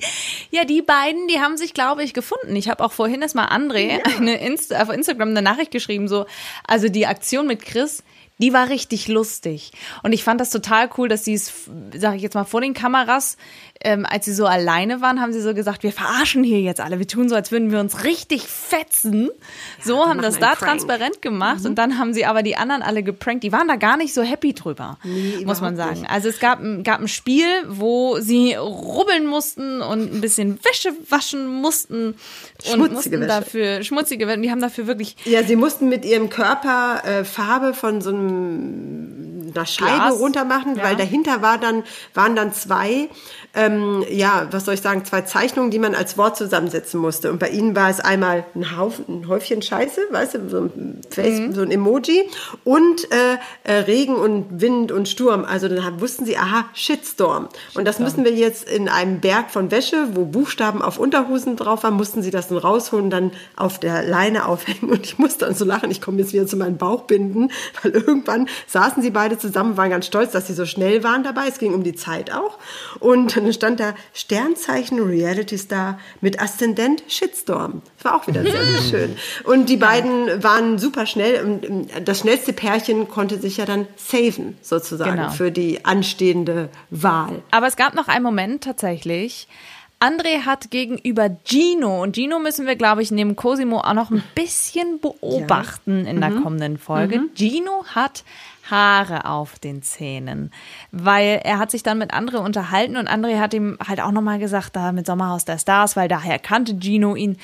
[0.50, 2.54] Ja, die beiden, die haben sich, glaube ich, gefunden.
[2.54, 6.26] Ich habe auch vorhin erst mal André eine Insta auf Instagram eine Nachricht geschrieben, so,
[6.66, 8.02] also die Aktion mit Chris,
[8.38, 9.72] die war richtig lustig.
[10.02, 11.52] Und ich fand das total cool, dass sie es,
[11.94, 13.36] sage ich jetzt mal, vor den Kameras,
[13.86, 16.98] ähm, als sie so alleine waren, haben sie so gesagt, wir verarschen hier jetzt alle.
[16.98, 19.30] Wir tun so, als würden wir uns richtig fetzen.
[19.84, 20.58] so wir haben das da Prank.
[20.58, 21.64] transparent gemacht.
[21.64, 23.44] Und dann haben sie aber die anderen alle geprankt.
[23.44, 26.00] Die waren da gar nicht so happy drüber, Nee, muss man sagen.
[26.00, 26.10] nicht.
[26.10, 30.90] Also es gab, ein- gab ein Spiel, wo sie rubbeln mussten und ein bisschen Wäsche
[31.08, 32.16] waschen mussten und
[32.64, 33.26] Schmutzige mussten Wäsche.
[33.26, 34.40] dafür schmutzige Wäsche.
[34.40, 39.25] Die haben dafür wirklich Ja, sie mussten mit ihrem Körper äh, Farbe von so einem,
[39.56, 40.18] einer Scheibe Glas.
[40.20, 40.84] runter machen, Ja.
[40.84, 41.82] weil dahinter war dann,
[42.14, 43.08] waren dann zwei,
[43.54, 47.30] ähm, ja, was soll ich sagen, zwei Zeichnungen, die man als Wort zusammensetzen musste.
[47.30, 51.00] Und bei ihnen war es einmal ein, Haufen, ein Häufchen Scheiße, weißt du, so ein,
[51.10, 51.54] Face, Mhm.
[51.54, 52.28] so ein Emoji
[52.64, 55.44] und äh, äh, Regen und Wind und Sturm.
[55.44, 57.48] Also dann wussten sie, aha, Shitstorm.
[57.74, 61.82] Und das müssen wir jetzt in einem Berg von Wäsche, wo Buchstaben auf Unterhosen drauf
[61.82, 64.90] waren, mussten sie das dann rausholen, dann auf der Leine aufhängen.
[64.90, 67.50] Und ich musste dann so lachen, ich komme jetzt wieder zu meinen Bauchbinden,
[67.82, 71.46] weil irgendwann saßen sie beide zusammen, waren ganz stolz, dass sie so schnell waren dabei.
[71.48, 72.58] Es ging um die Zeit auch.
[73.00, 77.82] Und dann stand da Sternzeichen Reality Star mit Aszendent Shitstorm.
[77.96, 79.16] Das war auch wieder sehr, sehr schön.
[79.44, 81.60] Und die beiden waren super schnell.
[81.62, 85.30] Ähm, das schnellste Pärchen konnte sich ja dann saven, sozusagen, Genau.
[85.30, 87.42] für die anstehende Wahl.
[87.50, 89.48] Aber es gab noch einen Moment tatsächlich.
[89.98, 94.22] André hat gegenüber Gino, und Gino müssen wir, glaube ich, neben Cosimo auch noch ein
[94.34, 97.22] bisschen beobachten in der kommenden Folge.
[97.34, 98.22] Gino hat
[98.70, 100.52] Haare auf den Zähnen,
[100.92, 104.38] weil er hat sich dann mit André unterhalten und André hat ihm halt auch nochmal
[104.38, 107.36] gesagt, da mit Sommerhaus der Stars, weil daher kannte Gino ihn,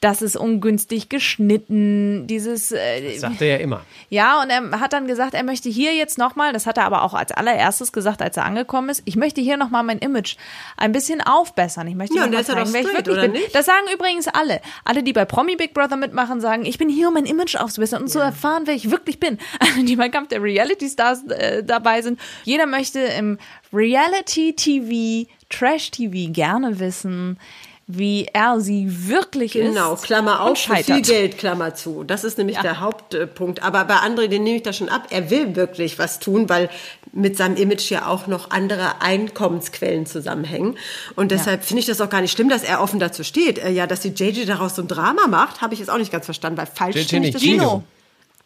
[0.00, 3.82] das ist ungünstig geschnitten, dieses äh, Sagt er ja immer.
[4.08, 7.02] ja, und er hat dann gesagt, er möchte hier jetzt nochmal, das hat er aber
[7.02, 10.36] auch als allererstes gesagt, als er angekommen ist, ich möchte hier nochmal mein Image
[10.76, 11.86] ein bisschen aufbessern.
[11.88, 13.20] Ich möchte Ja, ja, und noch der mal ist ja zeigen, doch wer ich wirklich
[13.20, 13.32] bin.
[13.32, 13.54] nicht?
[13.54, 14.60] Das sagen übrigens alle.
[14.84, 18.02] Alle, die bei Promi Big Brother mitmachen, sagen, ich bin hier, um mein Image aufzubessern
[18.02, 19.38] und zu erfahren, wer ich wirklich bin.
[19.58, 22.20] Alle, die beim Kampf der Reality Stars äh, dabei sind.
[22.44, 23.38] Jeder möchte im
[23.72, 27.38] Reality TV, Trash TV gerne wissen,
[27.92, 29.66] wie er sie wirklich ist.
[29.74, 31.02] Genau, Klammer auf, für viel.
[31.02, 32.04] Geld, Klammer zu.
[32.04, 32.62] Das ist nämlich Ja.
[32.62, 33.64] der Hauptpunkt.
[33.64, 35.08] Aber bei André, den nehme ich das schon ab.
[35.10, 36.70] Er will wirklich was tun, weil
[37.12, 40.76] mit seinem Image ja auch noch andere Einkommensquellen zusammenhängen.
[41.16, 43.58] Und deshalb finde ich das auch gar nicht schlimm, dass er offen dazu steht.
[43.58, 46.12] Äh, Ja, dass die JJ daraus so ein Drama macht, habe ich jetzt auch nicht
[46.12, 47.74] ganz verstanden, weil falsch JJ finde ich nicht, das Gino.
[47.78, 47.86] nicht.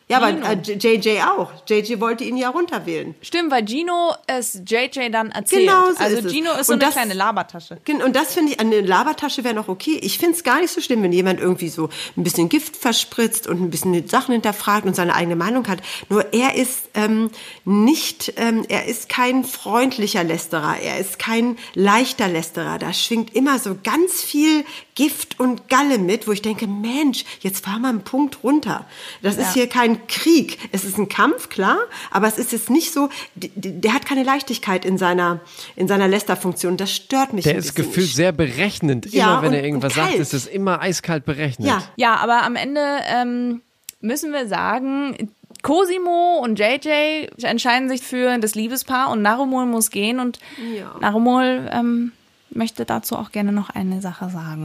[0.06, 0.46] Ja, aber Gino.
[0.46, 1.50] äh, JJ auch.
[1.66, 3.14] JJ wollte ihn ja runterwählen.
[3.22, 5.62] Stimmt, weil Gino es JJ dann erzählt.
[5.62, 6.32] Genau so also ist es.
[6.32, 7.78] Gino ist so Und eine das- kleine Labertasche.
[8.04, 9.98] Und das finde ich, eine Labertasche wäre noch okay.
[10.02, 11.88] Ich finde es gar nicht so schlimm, wenn jemand irgendwie so
[12.18, 15.78] ein bisschen Gift verspritzt und ein bisschen Sachen hinterfragt und seine eigene Meinung hat.
[16.10, 17.30] Nur er ist ähm,
[17.64, 22.78] nicht, ähm, er ist kein freundlicher Lästerer, er ist kein leichter Lästerer.
[22.78, 24.64] Da schwingt immer so ganz viel
[24.94, 28.86] Gift und Galle mit, wo ich denke, Mensch, jetzt fahr mal einen Punkt runter.
[29.22, 30.58] Das ist hier kein Krieg.
[30.70, 31.78] Es ist ein Kampf, klar,
[32.12, 35.40] aber es ist jetzt nicht so, der hat keine Leichtigkeit in seiner,
[35.74, 36.76] in seiner Lästerfunktion.
[36.76, 39.12] Das stört mich Der ein ist gefühlt sehr berechnend.
[39.12, 41.66] Ja, immer wenn und- er irgendwas sagt, ist es immer eiskalt berechnet.
[41.66, 43.62] Ja, Ja, aber am Ende ähm,
[44.00, 50.20] müssen wir sagen, Cosimo und JJ entscheiden sich für das Liebespaar und Narumol muss gehen
[50.20, 50.38] und
[50.78, 50.94] Ja.
[51.00, 52.12] Narumol ähm,
[52.54, 54.64] möchte dazu auch gerne noch eine Sache sagen.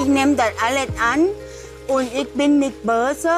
[0.00, 1.26] Ich nehme das alles an
[1.88, 3.30] und ich bin nicht böse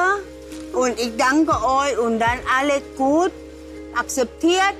[0.73, 3.31] und ich danke euch und dann alles gut,
[3.95, 4.75] akzeptiert,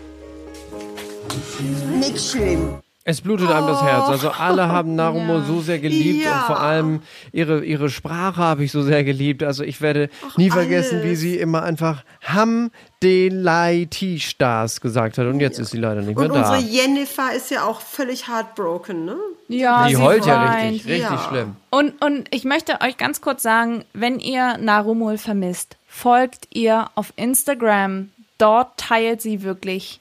[1.99, 2.79] nicht schlimm.
[3.09, 4.07] Es blutet einem das Herz.
[4.07, 6.39] Also alle haben Narumo so sehr geliebt Ja.
[6.41, 9.41] und vor allem ihre, ihre Sprache habe ich so sehr geliebt.
[9.43, 11.19] Also ich werde nie vergessen, wie alles.
[11.19, 15.25] sie immer einfach Ham de Laiti Stars gesagt hat.
[15.25, 16.53] Und jetzt ist sie leider nicht mehr Und da.
[16.53, 19.15] unsere Jennifer ist ja auch völlig heartbroken, ne?
[19.47, 20.73] Ja, Die sie heult ja weint.
[20.73, 21.25] richtig, richtig Ja.
[21.29, 21.55] schlimm.
[21.71, 27.11] Und, und ich möchte euch ganz kurz sagen, wenn ihr Narumul vermisst, folgt ihr auf
[27.15, 28.09] Instagram.
[28.37, 29.99] Dort teilt sie wirklich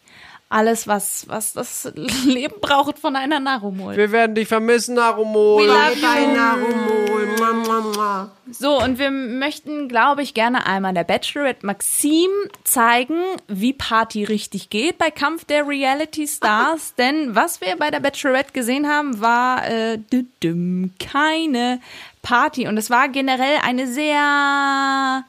[0.49, 1.91] alles, was, was das
[2.25, 3.97] Leben braucht von einer Narumul.
[3.97, 5.59] Wir werden dich vermissen, Narumo.
[5.59, 6.35] We love you.
[6.35, 7.09] Narumol.
[7.39, 8.31] Mua.
[8.51, 12.31] So, und wir möchten, glaube ich, gerne einmal der Bachelorette Maxim
[12.65, 16.95] zeigen, wie Party richtig geht bei Kampf der Reality Stars.
[16.99, 19.99] Denn was wir bei der Bachelorette gesehen haben, war äh,
[20.99, 21.81] keine
[22.23, 22.67] Party.
[22.67, 25.25] Und es war generell eine sehr,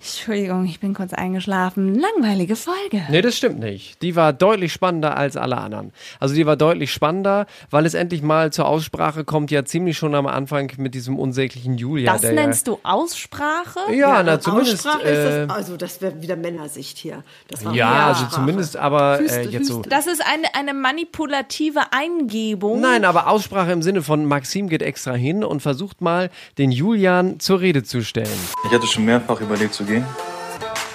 [0.00, 3.02] Entschuldigung, ich bin kurz eingeschlafen, langweilige Folge.
[3.10, 4.00] Nee, das stimmt nicht.
[4.00, 5.92] Die war deutlich spannender als alle anderen.
[6.20, 10.14] Also die war deutlich spannender, weil es endlich mal zur Aussprache kommt, ja ziemlich schon
[10.14, 12.12] am Anfang mit diesem unsäglichen Julia.
[12.12, 13.80] Das der nennst du Aussprache?
[13.90, 14.86] ja, ja, na zumindest.
[14.86, 17.24] Aussprache Äh, ist das, also das wäre wieder Männersicht hier.
[17.48, 19.82] Das war ja, also zumindest, aber äh, Hüste, jetzt so.
[19.82, 22.80] Das ist eine, eine manipulative Eingebung.
[22.80, 27.40] Nein, aber Aussprache im Sinne von Maxim geht extra hin und versucht mal, den Julian
[27.40, 28.28] zur Rede zu stellen.
[28.64, 30.06] Ich hatte schon mehrfach überlegt zu gehen.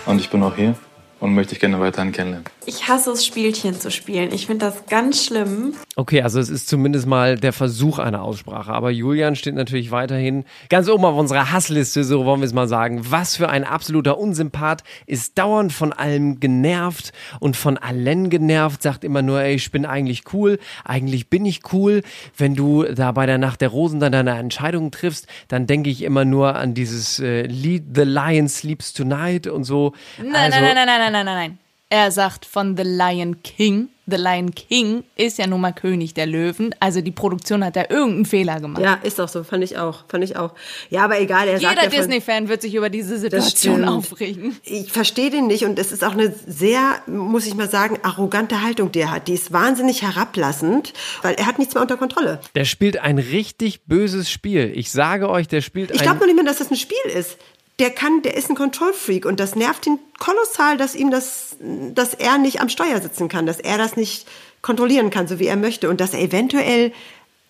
[0.06, 0.76] Und ich bin auch hier
[1.24, 2.46] und möchte dich gerne weiterhin kennenlernen.
[2.66, 4.34] Ich hasse es, Spielchen zu spielen.
[4.34, 5.74] Ich finde das ganz schlimm.
[5.96, 8.74] Okay, also es ist zumindest mal der Versuch einer Aussprache.
[8.74, 12.68] Aber Julian steht natürlich weiterhin ganz oben auf unserer Hassliste, so wollen wir es mal
[12.68, 13.10] sagen.
[13.10, 19.06] Was für ein absoluter Unsympath, ist dauernd von allem genervt und von allen genervt, sagt
[19.06, 22.02] immer nur, ey, ich bin eigentlich cool, eigentlich bin ich cool.
[22.38, 26.02] Wenn du da bei der Nacht der Rosen dann deine Entscheidung triffst, dann denke ich
[26.02, 29.94] immer nur an dieses äh, Lied The Lion Sleeps Tonight und so.
[30.18, 31.58] Nein, also, nein, nein, nein, nein, nein, nein, nein.
[31.90, 33.90] Er sagt von The Lion King.
[34.08, 36.74] The Lion King ist ja nun mal König der Löwen.
[36.80, 38.82] Also die Produktion hat da irgendeinen Fehler gemacht.
[38.82, 40.54] Ja, ist auch so, fand ich auch, fand ich auch.
[40.90, 44.58] Ja, aber egal, er Jeder Disney-Fan wird sich über diese Situation aufregen.
[44.64, 48.64] Ich verstehe den nicht und es ist auch eine sehr, muss ich mal sagen, arrogante
[48.64, 49.28] Haltung, die er hat.
[49.28, 52.42] Die ist wahnsinnig herablassend, weil er hat nichts mehr unter Kontrolle.
[52.56, 54.74] Der spielt ein richtig böses Spiel.
[54.76, 56.98] Ich sage euch, der spielt Ich ein glaube noch nicht mal, dass das ein Spiel
[57.16, 57.38] ist.
[57.80, 62.14] Der kann, der ist ein Control-Freak und das nervt ihn kolossal, dass ihm das, dass
[62.14, 64.28] er nicht am Steuer sitzen kann, dass er das nicht
[64.62, 66.92] kontrollieren kann, so wie er möchte und dass er eventuell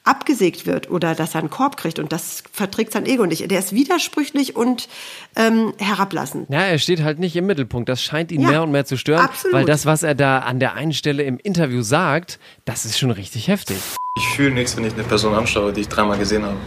[0.05, 3.49] abgesägt wird oder dass er einen Korb kriegt und das verträgt sein Ego nicht.
[3.49, 4.89] Der ist widersprüchlich und
[5.36, 6.49] ähm, herablassend.
[6.49, 7.88] Ja, er steht halt nicht im Mittelpunkt.
[7.88, 9.55] Das scheint ihn Ja, mehr und mehr zu stören, absolut.
[9.55, 13.12] weil das, was er da an der einen Stelle im Interview sagt, das ist schon
[13.12, 13.77] richtig heftig.
[14.17, 16.57] Ich fühle nichts, wenn ich eine Person anschaue, die ich dreimal gesehen habe.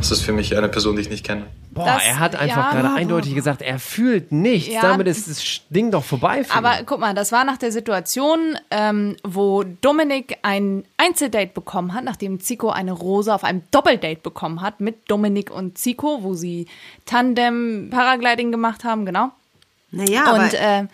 [0.00, 1.46] Das ist für mich eine Person, die ich nicht kenne.
[1.72, 4.74] Boah, Das- er hat einfach ja, gerade aber- eindeutig gesagt, er fühlt nichts.
[4.74, 4.82] Ja.
[4.82, 6.42] Damit ist das Ding doch vorbei.
[6.42, 6.86] Für Aber ihn.
[6.86, 12.40] guck mal, das war nach der Situation, ähm, wo Dominik ein Einzeldate bekommen hat, nachdem
[12.40, 16.66] Zico eine Rose auf einem Doppeldate bekommen hat mit Dominik und Zico, wo sie
[17.06, 19.30] Tandem Paragliding gemacht haben, genau.
[19.92, 20.86] Naja, aber Und äh,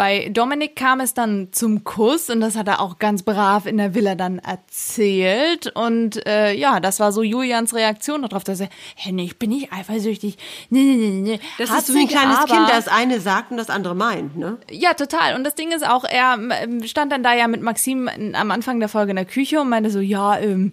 [0.00, 3.76] bei Dominik kam es dann zum Kuss und das hat er auch ganz brav in
[3.76, 5.70] der Villa dann erzählt.
[5.76, 10.38] Und äh, ja, das war so Julians Reaktion darauf, dass er, ich bin nicht eifersüchtig.
[10.70, 11.40] Nee, nee, nee, nee.
[11.58, 13.94] das Hat ist so wie ein kleines aber- Kind, das eine sagt und das andere
[13.94, 14.38] meint.
[14.38, 14.56] Ne?
[14.70, 15.34] ja, total.
[15.34, 18.80] Und das Ding ist auch, er ähm, stand dann da ja mit Maxim am Anfang
[18.80, 20.72] der Folge in der Küche und meinte so, ja, ähm,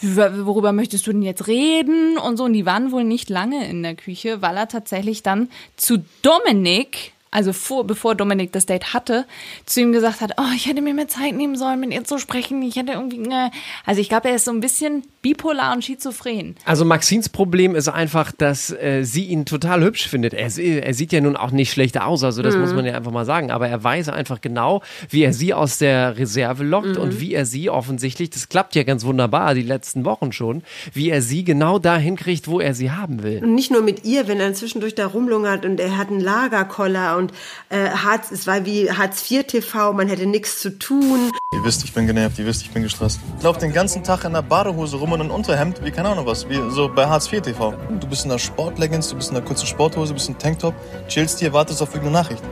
[0.00, 2.16] worüber möchtest du denn jetzt reden?
[2.16, 2.44] Und so.
[2.44, 7.12] Und die waren wohl nicht lange in der Küche, weil er tatsächlich dann zu Dominik,
[7.32, 9.26] also vor, bevor Dominik das Date hatte,
[9.66, 12.18] zu ihm gesagt hat, oh, ich hätte mir mehr Zeit nehmen sollen, mit ihr zu
[12.18, 12.62] sprechen.
[12.62, 13.50] Ich hätte irgendwie, äh.
[13.84, 16.54] also ich glaube, er ist so ein bisschen bipolar und schizophren.
[16.64, 20.34] Also Maxins Problem ist einfach, dass äh, sie ihn total hübsch findet.
[20.34, 22.60] Er, er sieht ja nun auch nicht schlecht aus, also das Mhm.
[22.60, 23.50] muss man ja einfach mal sagen.
[23.50, 27.02] Aber er weiß einfach genau, wie er sie aus der Reserve lockt Mhm.
[27.02, 31.08] und wie er sie offensichtlich, das klappt ja ganz wunderbar, die letzten Wochen schon, wie
[31.08, 33.42] er sie genau dahin kriegt, wo er sie haben will.
[33.42, 37.16] Und nicht nur mit ihr, wenn er zwischendurch da rumlungert und er hat einen Lagerkoller
[37.16, 37.21] und
[37.68, 41.30] äh, Hartz, es war wie Hartz IV TV, man hätte nichts zu tun.
[41.52, 43.20] Ihr wisst, ich bin genervt, ihr wisst, ich bin gestresst.
[43.38, 46.26] Ich laufe den ganzen Tag in der Badehose rum und in Unterhemd, wie keine Ahnung
[46.26, 47.74] was, wie so bei Hartz IV TV.
[48.00, 50.74] Du bist in der Sportleggings, du bist in der kurzen Sporthose, du bist in Tanktop,
[51.08, 52.42] chillst hier, wartest auf irgendeine Nachricht.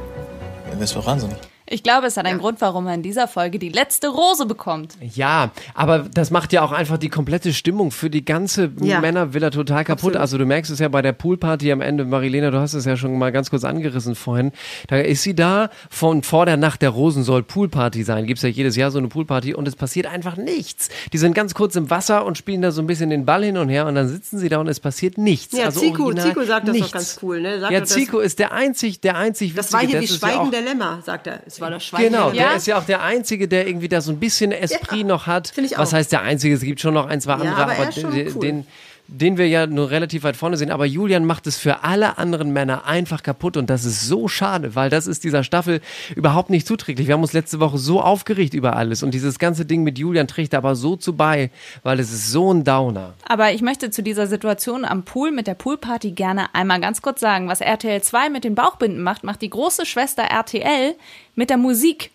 [0.70, 1.38] Das ist doch wahnsinnig.
[1.72, 4.94] Ich glaube, es hat einen Grund, warum er in dieser Folge die letzte Rose bekommt.
[5.00, 9.00] Ja, aber das macht ja auch einfach die komplette Stimmung für die ganze Ja.
[9.00, 9.98] Männervilla total kaputt.
[10.00, 10.16] Absolut.
[10.16, 12.96] Also du merkst es ja bei der Poolparty am Ende, Marilena, du hast es ja
[12.96, 14.50] schon mal ganz kurz angerissen vorhin.
[14.88, 18.26] Da ist sie da von vor der Nacht der Rosen soll Poolparty sein.
[18.26, 20.88] Gibt's ja jedes Jahr so eine Poolparty und es passiert einfach nichts.
[21.12, 23.56] Die sind ganz kurz im Wasser und spielen da so ein bisschen den Ball hin
[23.56, 25.56] und her und dann sitzen sie da und es passiert nichts.
[25.56, 26.88] Ja, also Zico, original Zico sagt das nichts.
[26.90, 27.40] doch ganz cool.
[27.40, 27.61] Ne?
[27.61, 29.98] Sagt Ja, das- Zico ist der einzig, der einzig Das war Witzige.
[29.98, 31.40] hier wie ist ja Schweigen auch- der Lämmer, sagt er.
[31.61, 32.05] Das war das Schwein.
[32.05, 32.49] Genau, Ja.
[32.49, 35.53] der ist ja auch der Einzige, der irgendwie da so ein bisschen Esprit noch hat.
[35.77, 36.55] Was heißt der Einzige?
[36.55, 38.40] Es gibt schon noch ein, zwei andere, aber er den, cool.
[38.40, 38.66] den,
[39.11, 40.70] den wir ja nur relativ weit vorne sehen.
[40.70, 44.75] Aber Julian macht es für alle anderen Männer einfach kaputt und das ist so schade,
[44.75, 45.81] weil das ist dieser Staffel
[46.14, 47.09] überhaupt nicht zuträglich.
[47.09, 50.29] Wir haben uns letzte Woche so aufgeregt über alles und dieses ganze Ding mit Julian
[50.29, 51.51] trägt aber so zu bei,
[51.83, 53.14] weil es ist so ein Downer.
[53.29, 57.20] Aber ich möchte zu dieser Situation am Pool mit der Poolparty gerne einmal ganz kurz
[57.20, 60.94] sagen, was RTL 2 mit den Bauchbinden macht, macht die große Schwester RTL
[61.35, 62.11] mit der Musik.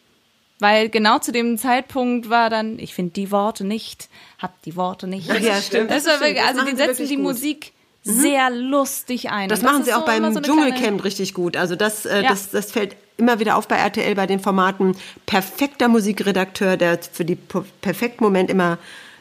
[0.60, 4.08] Weil genau zu dem Zeitpunkt war dann, ich finde die Worte nicht,
[4.40, 5.30] hab die Worte nicht.
[5.30, 7.24] Ach ja, stimmt, Das das war stimmt, wirklich, das also die setzen die gut.
[7.24, 7.72] Musik
[8.04, 9.50] sehr lustig ein.
[9.50, 11.58] Das Und machen sie auch so beim so Dschungelcamp richtig gut.
[11.58, 12.30] Also das, äh, Ja.
[12.30, 14.96] das, das fällt immer wieder auf bei RTL bei den Formaten.
[15.26, 18.78] Perfekter Musikredakteur, der für die perfekten Moment immer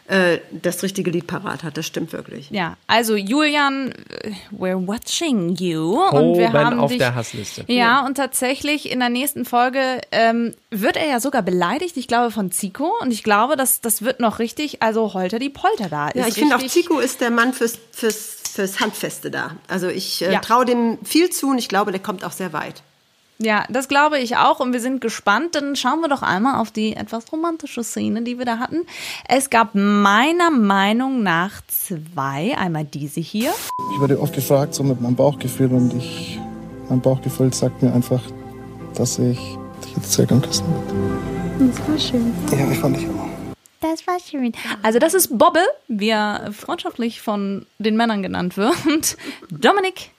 [0.06, 1.76] äh, das richtige Lied parat hat.
[1.76, 2.50] Das stimmt wirklich.
[2.50, 5.98] Ja, also Julian, äh, we're watching you.
[5.98, 7.64] und wir Oben haben auf dich, der Hassliste.
[7.68, 12.30] Ja, und tatsächlich in der nächsten Folge ähm, wird er ja sogar beleidigt, ich glaube,
[12.30, 12.92] von Zico.
[13.00, 16.08] Und ich glaube, das, das wird noch richtig, also holter die Polter da.
[16.14, 19.52] Ja, Ist ich finde auch Zico ist der Mann fürs, fürs, fürs Handfeste da.
[19.68, 20.40] Also ich äh, Ja.
[20.40, 22.82] traue dem viel zu und ich glaube, der kommt auch sehr weit.
[23.38, 25.54] Ja, das glaube ich auch und wir sind gespannt.
[25.54, 28.86] Dann schauen wir doch einmal auf die etwas romantische Szene, die wir da hatten.
[29.28, 32.56] Es gab meiner Meinung nach zwei.
[32.56, 33.52] Einmal diese hier.
[33.94, 36.38] Ich werde oft gefragt, so mit meinem Bauchgefühl und ich,
[36.88, 38.22] mein Bauchgefühl sagt mir einfach,
[38.94, 39.38] dass ich
[39.84, 41.72] dich jetzt sehr gern küssen würde.
[41.72, 42.34] Das war schön.
[42.52, 43.34] Ja, ich fand ich auch.
[43.80, 44.52] Das war schön.
[44.82, 49.18] Also das ist Bobbe, wie er freundschaftlich von den Männern genannt wird.
[49.50, 50.10] Dominik,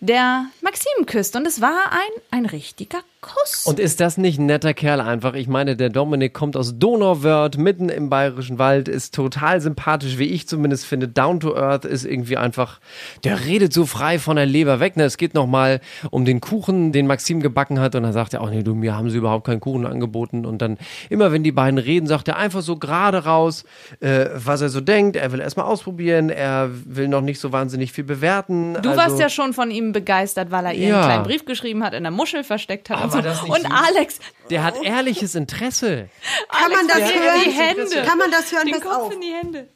[0.00, 1.36] der Maxim küsst.
[1.36, 3.66] Und es war ein, ein richtiger Kuss.
[3.66, 5.34] Und ist das nicht ein netter Kerl einfach?
[5.34, 10.24] Ich meine, der Dominik kommt aus Donauwörth, mitten im bayerischen Wald, ist total sympathisch, wie
[10.24, 11.06] ich zumindest finde.
[11.06, 12.80] Down to Earth ist irgendwie einfach,
[13.24, 14.96] der redet so frei von der Leber weg.
[14.96, 15.04] Ne?
[15.04, 17.94] Es geht nochmal um den Kuchen, den Maxim gebacken hat.
[17.94, 20.46] Und dann sagt er, ach nee, du, mir haben sie überhaupt keinen Kuchen angeboten.
[20.46, 20.78] Und dann
[21.10, 23.64] immer, wenn die beiden reden, sagt er einfach so gerade raus,
[24.00, 25.16] äh, was er so denkt.
[25.16, 26.30] Er will erstmal ausprobieren.
[26.30, 28.78] Er will noch nicht so wahnsinnig viel bewerten.
[28.80, 30.94] Du also, warst ja schon von ihm begeistert, weil er ihr Ja.
[30.96, 32.98] einen kleinen Brief geschrieben hat, in der Muschel versteckt hat.
[32.98, 33.20] und Aber so.
[33.22, 33.66] das nicht Und?
[33.72, 34.18] Alex,
[34.50, 36.08] Der hat ehrliches Interesse.
[36.48, 37.42] Kann man Alex, das der hören?
[37.44, 38.08] in die Hände.
[38.08, 38.66] Kann man das hören?
[38.66, 39.12] den Pass Kopf auf.
[39.12, 39.68] in die Hände.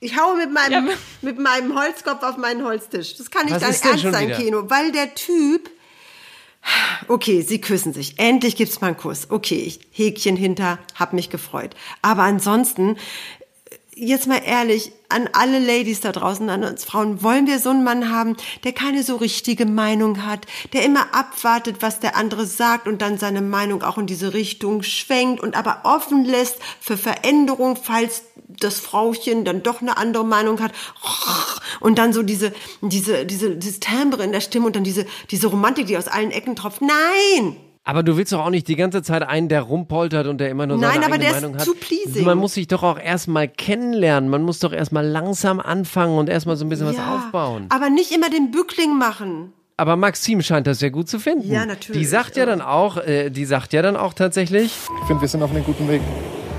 [0.00, 0.94] Ich haue mit meinem, Ja.
[1.22, 3.16] mit meinem Holzkopf auf meinen Holztisch.
[3.16, 4.36] Das kann nicht dein Ernst sein, wieder?
[4.36, 4.64] Kino.
[4.68, 5.70] Weil der Typ...
[7.08, 8.18] Okay, sie küssen sich.
[8.18, 9.26] Endlich gibt's mal einen Kuss.
[9.30, 11.74] Okay, ich Häkchen hinter, hab mich gefreut.
[12.00, 12.96] Aber ansonsten,
[13.96, 17.84] jetzt mal ehrlich, an alle Ladies da draußen, an uns Frauen, wollen wir so einen
[17.84, 22.88] Mann haben, der keine so richtige Meinung hat, der immer abwartet, was der andere sagt
[22.88, 27.76] und dann seine Meinung auch in diese Richtung schwenkt und aber offen lässt für Veränderung,
[27.76, 30.72] falls das Frauchen dann doch eine andere Meinung hat
[31.80, 32.52] und dann so diese
[32.82, 36.30] diese diese dieses Timbre in der Stimme und dann diese diese Romantik, die aus allen
[36.30, 36.82] Ecken tropft.
[36.82, 40.48] Nein, Aber du willst doch auch nicht die ganze Zeit einen, der rumpoltert und der
[40.48, 41.64] immer nur Nein, seine aber eigene der ist Meinung hat.
[41.64, 42.24] zu pleasing.
[42.24, 44.30] Man muss sich doch auch erstmal kennenlernen.
[44.30, 47.66] Man muss doch erstmal langsam anfangen und erstmal so ein bisschen was Ja, aufbauen.
[47.68, 49.52] aber nicht immer den Bückling machen.
[49.76, 51.50] Aber Maxim scheint das ja gut zu finden.
[51.50, 52.00] Ja, natürlich.
[52.00, 55.28] Die sagt ja dann auch, äh, die sagt ja dann auch tatsächlich, Ich finde, wir
[55.28, 56.00] sind auf einem guten Weg.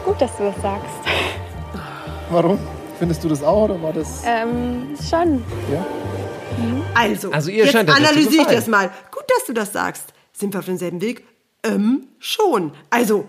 [0.03, 0.91] Gut, dass du das sagst.
[2.29, 2.59] Warum?
[2.99, 4.21] Findest du das auch oder war das...
[4.25, 5.43] Ähm, schon.
[5.73, 5.85] Ja?
[6.93, 8.89] Also, Also ihr jetzt scheint das ja zu analysiere ich das mal.
[9.11, 10.13] Gut, dass du das sagst.
[10.35, 11.23] Sind wir auf demselben Weg?
[11.63, 12.71] Ähm, schon.
[12.89, 13.25] Also,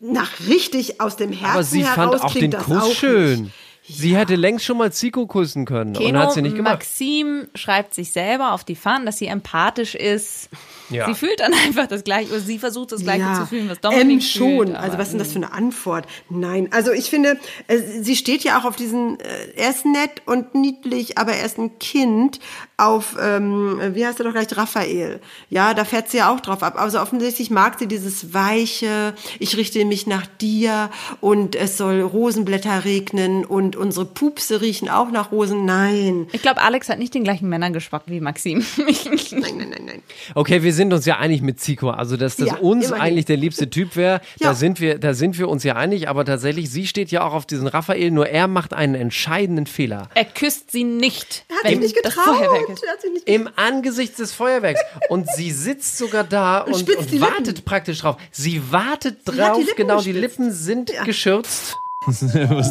[0.00, 2.92] nach richtig aus dem Herzen aber sie heraus fand auch klingt den das Kuss auch
[2.92, 3.42] schön.
[3.44, 3.54] Nicht.
[3.84, 6.74] Sie hätte längst schon mal Zico küssen können und Keno, hat sie nicht gemacht.
[6.74, 10.50] Maxim schreibt sich selber auf die Fahnen, dass sie empathisch ist.
[10.90, 11.06] Ja.
[11.06, 13.80] Sie fühlt dann einfach das Gleiche, oder sie versucht das Gleiche ja, zu fühlen, was
[13.80, 14.66] Dominik schon.
[14.66, 14.76] fühlt.
[14.76, 16.06] also was ist denn das für eine Antwort?
[16.28, 19.24] Nein, also ich finde, äh, sie steht ja auch auf diesen, äh,
[19.56, 22.40] er ist nett und niedlich, aber er ist ein Kind
[22.76, 25.20] auf, ähm, wie heißt er doch gleich, Raphael.
[25.50, 26.80] Ja, da fährt sie ja auch drauf ab.
[26.80, 30.90] Also offensichtlich mag sie dieses weiche, ich richte mich nach dir
[31.20, 35.64] und es soll Rosenblätter regnen und unsere Pupse riechen auch nach Rosen.
[35.64, 36.26] Nein.
[36.32, 38.64] Ich glaube, Alex hat nicht den gleichen Männergeschmack wie Maxim.
[38.76, 40.02] Nein, nein, nein, nein.
[40.34, 43.02] Okay, wir sind uns ja einig mit Zico, also dass das Ja, uns immerhin.
[43.04, 44.48] eigentlich der liebste Typ wäre, Ja.
[44.48, 47.32] da sind wir, da sind wir uns ja einig, aber tatsächlich, sie steht ja auch
[47.34, 50.08] auf diesen Raphael, nur er macht einen entscheidenden Fehler.
[50.14, 51.44] er küsst sie nicht.
[51.48, 52.70] Er hat sich nicht getraut.
[52.72, 52.82] Ist.
[52.84, 54.80] Er sich nicht Im Angesicht des Feuerwerks.
[55.08, 57.64] Und sie sitzt sogar da und, und die wartet Lippen.
[57.64, 58.16] praktisch drauf.
[58.30, 60.38] Sie wartet hat drauf, die genau, die gespitzt.
[60.38, 61.04] Lippen sind Ja.
[61.04, 61.76] geschürzt.
[62.06, 62.18] Was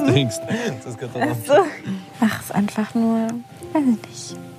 [0.04, 0.82] denkst du?
[0.84, 1.22] Das geht doch
[2.20, 3.28] Ach, ist einfach nur,
[3.74, 4.51] weiß ich nicht.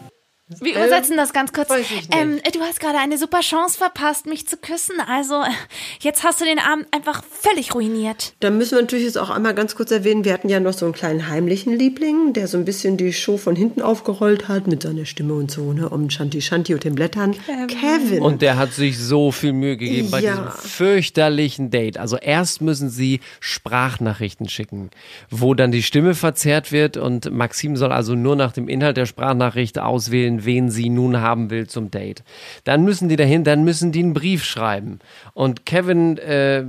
[0.60, 1.70] Wir übersetzen das ganz kurz.
[1.70, 2.14] weiß ich nicht.
[2.16, 4.96] Ähm, du hast gerade eine super Chance verpasst, mich zu küssen.
[5.08, 5.42] Also,
[6.00, 8.34] jetzt hast du den Abend einfach völlig ruiniert.
[8.40, 10.84] Da müssen wir natürlich jetzt auch einmal ganz kurz erwähnen, wir hatten ja noch so
[10.84, 14.82] einen kleinen heimlichen Liebling, der so ein bisschen die Show von hinten aufgerollt hat mit
[14.82, 17.34] seiner Stimme und so, ne, um Shanti Shanti und den Blättern.
[17.68, 18.22] Kevin.
[18.22, 20.32] Und der hat sich so viel Mühe gegeben bei Ja.
[20.36, 21.98] diesem fürchterlichen Date.
[21.98, 24.90] Also erst müssen sie Sprachnachrichten schicken,
[25.30, 29.06] wo dann die Stimme verzerrt wird und Maxim soll also nur nach dem Inhalt der
[29.06, 32.22] Sprachnachricht auswählen, wen sie nun haben will zum Date.
[32.64, 34.98] Dann müssen die dahin, dann müssen die einen Brief schreiben.
[35.35, 36.64] Und Kevin äh,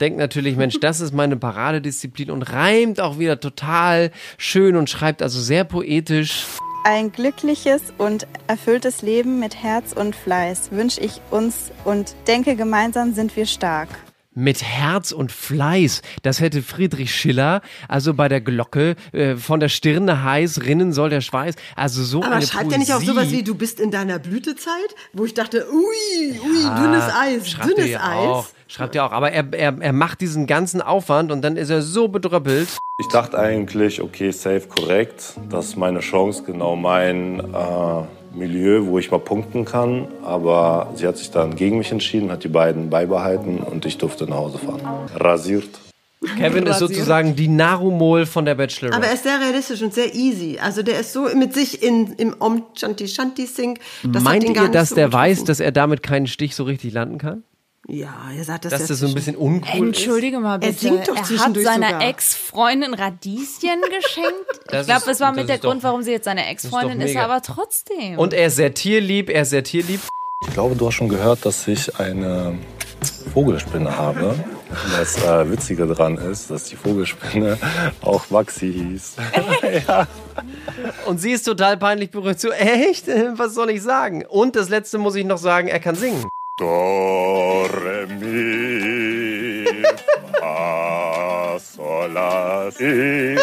[0.00, 5.22] denkt natürlich, Mensch, das ist meine Paradedisziplin und reimt auch wieder total schön und schreibt
[5.22, 6.44] also sehr poetisch.
[6.86, 13.14] Ein glückliches und erfülltes Leben mit Herz und Fleiß wünsche ich uns und denke, gemeinsam
[13.14, 13.88] sind wir stark.
[14.34, 16.02] Mit Herz und Fleiß.
[16.22, 21.10] Das hätte Friedrich Schiller, also bei der Glocke, äh, von der Stirne heiß, rinnen soll
[21.10, 21.54] der Schweiß.
[21.76, 24.94] Also so Aber eine schreibt er nicht auch sowas wie, du bist in deiner Blütezeit?
[25.12, 28.28] Wo ich dachte, ui, ui, dünnes Eis, dünnes ja Eis.
[28.28, 29.12] Auch, schreibt er auch.
[29.12, 32.68] Aber er, er, er macht diesen ganzen Aufwand und dann ist er so bedröppelt.
[32.98, 35.34] Ich dachte eigentlich, okay, safe, korrekt.
[35.50, 38.02] Das ist meine Chance, genau mein äh,
[38.34, 40.08] Milieu, wo ich mal punkten kann.
[40.22, 44.26] Aber sie hat sich dann gegen mich entschieden, hat die beiden beibehalten und ich durfte
[44.26, 44.80] nach Hause fahren.
[45.14, 45.68] Rasiert.
[46.38, 48.96] Kevin ist sozusagen die Narumol von der Bachelorette.
[48.96, 50.58] Aber er ist sehr realistisch und sehr easy.
[50.60, 53.78] Also der ist so mit sich in, im Om Shanti Shanti Sing.
[54.02, 55.22] Meint ihr, dass so der getroffen.
[55.22, 57.44] weiß, dass er damit keinen Stich so richtig landen kann?
[57.86, 60.74] Ja, er sagt das Dass ja das so ein bisschen uncool Entschuldige mal Er bitte.
[60.78, 62.00] singt doch er hat seiner.
[62.00, 64.32] Ex-Freundin Radieschen geschenkt.
[64.68, 66.24] Das ich glaube, ist- das war das mit der ist doch- Grund, warum sie jetzt
[66.24, 67.24] seine Ex-Freundin ist, mega.
[67.24, 68.18] aber trotzdem.
[68.18, 70.00] Und er ist sehr tierlieb, er ist sehr tierlieb.
[70.46, 72.58] Ich glaube, du hast schon gehört, dass ich eine
[73.32, 74.28] Vogelspinne habe.
[74.30, 77.58] Und Das äh, Witzige dran ist, dass die Vogelspinne
[78.00, 79.16] auch Maxi hieß.
[79.86, 80.06] ja.
[81.06, 82.40] Und sie ist total peinlich berührt.
[82.40, 83.06] So, echt?
[83.36, 84.24] Was soll ich sagen?
[84.26, 86.24] Und das letzte muss ich noch sagen, er kann singen.
[86.56, 89.64] Do, re, mi,
[90.38, 93.36] fa, sol, la, si.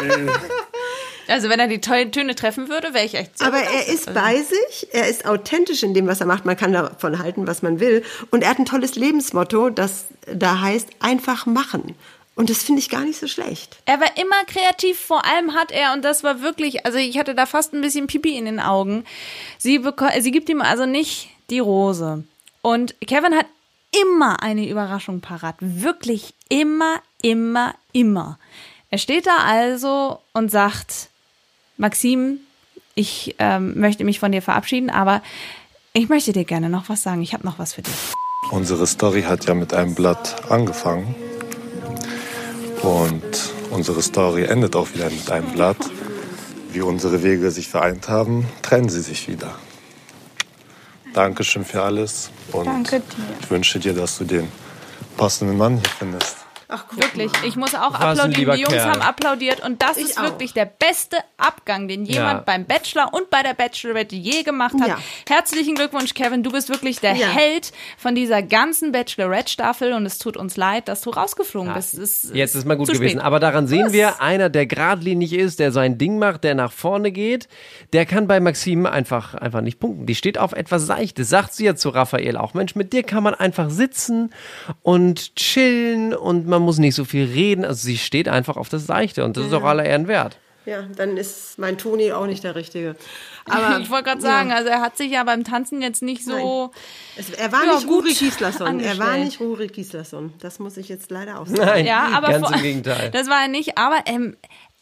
[1.28, 4.14] also wenn er die tollen Töne treffen würde, wäre ich echt so Aber er ist
[4.14, 6.46] bei sich, er ist authentisch in dem, was er macht.
[6.46, 8.02] Man kann davon halten, was man will.
[8.30, 11.96] Und er hat ein tolles Lebensmotto, das da heißt, einfach machen.
[12.36, 13.76] Und das finde ich gar nicht so schlecht.
[13.88, 17.36] Er war immer kreativ, vor allem hat er, und das war wirklich, also ich hatte
[17.36, 19.04] da fast ein bisschen Pipi in den Augen.
[19.58, 19.82] Sie,
[20.22, 22.24] sie gibt ihm also nicht die Rose.
[22.62, 23.48] Und Kevin hat
[23.92, 25.56] immer eine Überraschung parat.
[25.60, 28.40] Wirklich immer, immer, immer.
[28.90, 31.10] Er steht da also und sagt,
[31.78, 32.40] Maxim,
[32.96, 35.22] ich ähm, möchte mich von dir verabschieden, aber
[35.94, 37.22] ich möchte dir gerne noch was sagen.
[37.22, 37.94] Ich habe noch was für dich.
[38.52, 41.16] Unsere Story hat ja mit einem Blatt angefangen.
[42.82, 45.78] Und unsere Story endet auch wieder mit einem Blatt.
[46.72, 49.56] Wie unsere Wege sich vereint haben, trennen sie sich wieder.
[51.14, 52.32] Dankeschön für alles.
[52.54, 53.36] Und Danke dir.
[53.42, 54.48] ich wünsche dir, dass du den
[55.18, 56.38] passenden Mann hier findest.
[56.74, 58.56] Ach, Wirklich, ich muss auch Was applaudieren.
[58.56, 58.90] Die Jungs Kerl.
[58.92, 60.24] haben applaudiert und das Ich ist auch.
[60.24, 62.44] wirklich der beste Abgang, den jemand Ja.
[62.46, 64.88] beim Bachelor und bei der Bachelorette je gemacht hat.
[64.88, 64.98] Ja.
[65.28, 66.44] Herzlichen Glückwunsch, Kevin.
[66.44, 67.28] Du bist wirklich der Ja.
[67.28, 71.96] Held von dieser ganzen Bachelorette-Staffel und es tut uns leid, dass du rausgeflogen bist.
[71.96, 73.10] Ist, Jetzt ist mal gut gewesen.
[73.18, 73.22] spät.
[73.22, 77.12] Aber daran sehen wir, einer, der geradlinig ist, der sein Ding macht, der nach vorne
[77.12, 77.50] geht,
[77.94, 80.06] der kann bei Maxim einfach, einfach nicht punkten.
[80.06, 81.28] Die steht auf etwas Seichtes.
[81.30, 84.34] Sagt sie ja zu Raphael auch, Mensch, mit dir kann man einfach sitzen
[84.84, 87.66] und chillen und man muss nicht so viel reden.
[87.66, 90.38] Also sie steht einfach auf das Seichte und das ist auch aller Ehren wert.
[90.64, 92.96] Ja, dann ist mein Toni auch nicht der Richtige.
[93.50, 94.28] Aber ich wollte gerade ja.
[94.28, 96.70] sagen, also er hat sich ja beim Tanzen jetzt nicht so.
[97.18, 98.80] Es, er war Ja, nicht Ruri Gislason.
[98.80, 100.34] Er war nicht Ruri Gislason.
[100.40, 101.62] Das muss ich jetzt leider auch sagen.
[101.62, 103.10] Nein, Ja, aber ganz vor- im Gegenteil.
[103.14, 104.38] Das war er nicht, aber ähm,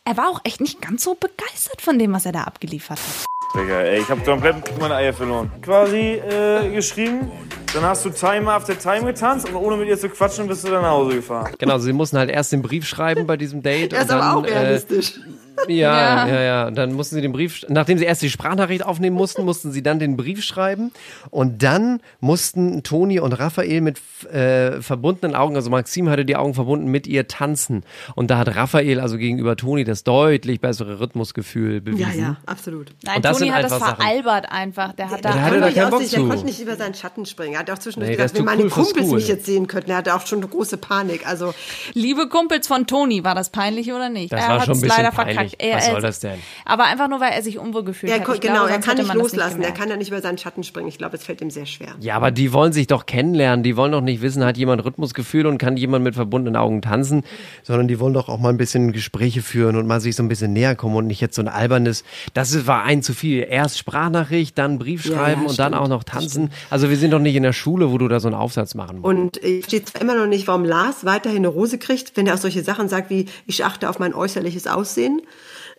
[0.05, 3.25] er war auch echt nicht ganz so begeistert von dem, was er da abgeliefert hat.
[3.55, 5.51] Digga, ey, ich hab komplett meine Eier verloren.
[5.61, 7.31] Quasi äh, geschrieben,
[7.73, 10.71] dann hast du Time after Time getanzt und ohne mit ihr zu quatschen bist du
[10.71, 11.53] dann nach Hause gefahren.
[11.57, 13.93] Genau, sie mussten halt erst den Brief schreiben bei diesem Date.
[13.93, 15.17] Er und ist aber dann, auch realistisch.
[15.17, 16.27] Äh, ja, Ja.
[16.27, 19.43] ja, ja, Und Dann mussten sie den Brief, nachdem sie erst die Sprachnachricht aufnehmen mussten,
[19.45, 20.91] mussten sie dann den Brief schreiben.
[21.29, 23.99] Und dann mussten Toni und Raphael mit
[24.31, 27.83] äh, verbundenen Augen, also Maxim hatte die Augen verbunden, mit ihr tanzen.
[28.15, 32.01] Und da hat Raphael also gegenüber Toni das deutlich bessere Rhythmusgefühl bewiesen.
[32.19, 32.91] Ja, ja, absolut.
[33.03, 34.01] Nein, Toni hat das einfach Sachen.
[34.03, 34.93] veralbert einfach.
[34.93, 36.27] Der hat da Der hatte da nicht keinen Bock sich- Der zu.
[36.27, 37.53] konnte nicht über seinen Schatten springen.
[37.53, 39.15] Er hat auch zwischendurch Nee, gedacht, wenn zu meine cool Kumpels Cool.
[39.15, 39.91] mich jetzt sehen könnten.
[39.91, 41.27] Er hatte auch schon eine große Panik.
[41.27, 41.53] Also
[41.93, 44.31] Liebe Kumpels von Toni, war das peinlich oder nicht?
[44.33, 45.35] Das er war hat's schon ein bisschen leider peinlich.
[45.35, 45.48] verkackt.
[45.57, 46.39] Er, Was soll er- das denn?
[46.65, 48.35] Aber einfach nur, weil er sich unwohl gefühlt Er, hat.
[48.35, 49.51] Ich genau, glaube, er kann nicht loslassen.
[49.53, 49.77] er gemerkt.
[49.77, 50.87] kann da nicht über seinen Schatten springen.
[50.87, 51.95] Ich glaube, es fällt ihm sehr schwer.
[51.99, 53.63] Ja, aber die wollen sich doch kennenlernen.
[53.63, 57.23] Die wollen doch nicht wissen, hat jemand Rhythmusgefühl und kann jemand mit verbundenen Augen tanzen,
[57.63, 60.27] sondern die wollen doch auch mal ein bisschen Gespräche führen und mal sich so ein
[60.27, 63.45] bisschen näher kommen und nicht jetzt so ein albernes, das ist- war ein zu viel.
[63.49, 65.83] Erst Sprachnachricht, dann Brief Ja, schreiben ja, und dann stimmt.
[65.83, 66.51] auch noch tanzen.
[66.69, 68.99] Also wir sind doch nicht in der Schule, wo du da so einen Aufsatz machen
[68.99, 69.05] musst.
[69.05, 72.35] Und ich verstehe zwar immer noch nicht, warum Lars weiterhin eine Rose kriegt, wenn er
[72.35, 75.21] auch solche Sachen sagt wie, ich achte auf mein äußerliches Aussehen.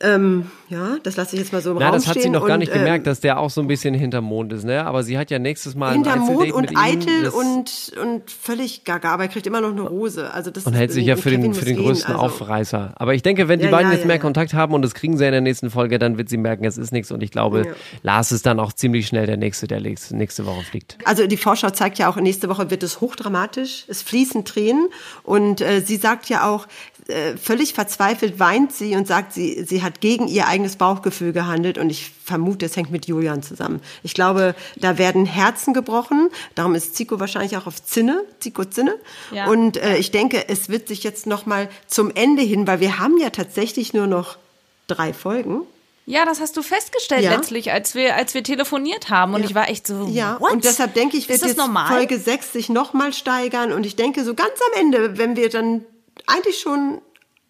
[0.02, 2.46] Ähm, ja, das lasse ich jetzt mal so im Na, Raum das hat sie noch
[2.46, 4.86] gar und, nicht ähm, gemerkt, dass der auch so ein bisschen hinterm Mond ist, ne?
[4.86, 9.12] Aber sie hat ja nächstes Mal ein hinterm Mond und eitel und, und völlig gaga,
[9.12, 10.32] aber er kriegt immer noch eine Rose.
[10.32, 12.26] Also das und hält sich ja für den, für den größten also.
[12.26, 12.94] Aufreißer.
[12.96, 14.22] Aber ich denke, wenn die Ja, beiden ja, jetzt mehr ja.
[14.22, 16.78] Kontakt haben und das kriegen sie in der nächsten Folge, dann wird sie merken, es
[16.78, 17.10] ist nichts.
[17.12, 17.74] Und ich glaube.
[18.02, 20.96] Lars ist dann auch ziemlich schnell der Nächste, der nächste, nächste Woche fliegt.
[21.04, 24.88] Also die Vorschau zeigt ja auch, nächste Woche wird es hochdramatisch, es fließen Tränen
[25.22, 26.66] und äh, sie sagt ja auch,
[27.10, 31.76] äh, völlig verzweifelt weint sie und sagt, sie, sie hat gegen ihr eigenes Bauchgefühl gehandelt
[31.78, 33.80] und ich vermute, es hängt mit Julian zusammen.
[34.02, 38.94] Ich glaube, da werden Herzen gebrochen, darum ist Zico wahrscheinlich auch auf Zinne, Zico Zinne
[39.32, 39.46] Ja.
[39.48, 43.18] und äh, ich denke, es wird sich jetzt nochmal zum Ende hin, weil wir haben
[43.18, 44.38] ja tatsächlich nur noch
[44.86, 45.62] drei Folgen.
[46.06, 47.36] Ja, das hast du festgestellt Ja.
[47.36, 49.34] letztlich, als wir, als wir telefoniert haben.
[49.34, 50.50] Und ich war echt so, Ja, what?
[50.52, 51.86] und deshalb denke ich, wird jetzt normal?
[51.86, 53.72] Folge 6 sich nochmal steigern.
[53.72, 55.84] Und ich denke, so ganz am Ende, wenn wir dann
[56.26, 57.00] eigentlich schon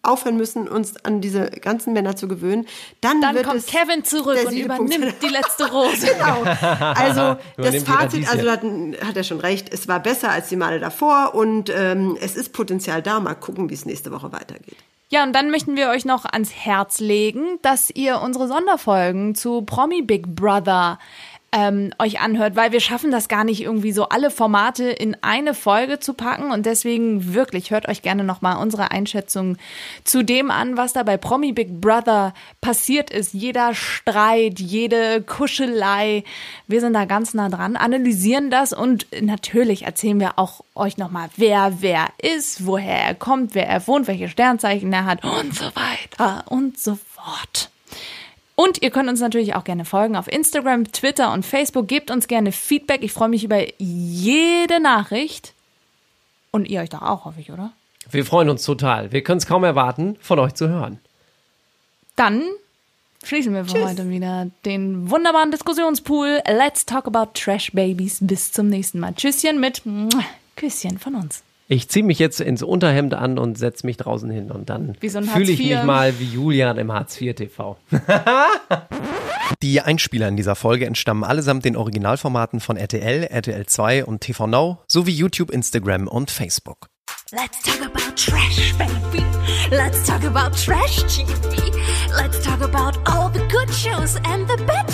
[0.03, 2.65] aufhören müssen, uns an diese ganzen Männer zu gewöhnen,
[3.01, 6.07] dann, Dann wird kommt es Kevin zurück und übernimmt die letzte Rose.
[6.07, 6.43] genau.
[6.43, 10.79] Also das Fazit, also hat, hat er schon recht, es war besser als die Male
[10.79, 13.19] davor und ähm, es ist Potenzial da.
[13.19, 14.77] Mal gucken, wie es nächste Woche weitergeht.
[15.09, 19.61] Ja, und dann möchten wir euch noch ans Herz legen, dass ihr unsere Sonderfolgen zu
[19.63, 20.99] Promi Big Brother
[21.53, 25.53] ähm, euch anhört, weil wir schaffen das gar nicht irgendwie so alle Formate in eine
[25.53, 29.57] Folge zu packen und deswegen wirklich hört euch gerne nochmal unsere Einschätzung
[30.05, 33.33] zu dem an, was da bei Promi Big Brother passiert ist.
[33.33, 36.23] Jeder Streit, jede Kuschelei,
[36.67, 41.29] wir sind da ganz nah dran, analysieren das und natürlich erzählen wir auch euch nochmal,
[41.35, 45.65] wer wer ist, woher er kommt, wer er wohnt, welche Sternzeichen er hat und so
[45.65, 47.70] weiter und so fort.
[48.61, 51.87] Und ihr könnt uns natürlich auch gerne folgen auf Instagram, Twitter und Facebook.
[51.87, 53.01] Gebt uns gerne Feedback.
[53.01, 55.55] Ich freue mich über jede Nachricht.
[56.51, 57.71] Und ihr euch doch auch, hoffe ich, oder?
[58.11, 59.11] Wir freuen uns total.
[59.11, 60.99] Wir können es kaum erwarten, von euch zu hören.
[62.15, 62.43] Dann
[63.23, 66.43] schließen wir für heute wieder den wunderbaren Diskussionspool.
[66.47, 68.19] Let's talk about Trash Babies.
[68.21, 69.15] Bis zum nächsten Mal.
[69.15, 69.81] Tschüsschen mit
[70.55, 71.41] Küsschen von uns.
[71.71, 75.21] Ich ziehe mich jetzt ins Unterhemd an und setze mich draußen hin und dann so
[75.21, 77.77] fühle ich mich mal wie Julian im Hartz IV TV.
[79.63, 84.47] Die Einspieler in dieser Folge entstammen allesamt den Originalformaten von RTL, RTL 2 und TV
[84.47, 86.87] Now sowie YouTube, Instagram und Facebook.
[87.31, 89.25] Let's talk about trash, baby.
[89.69, 91.71] Let's talk about trash TV.
[92.17, 94.91] Let's talk about all the good shows and the bad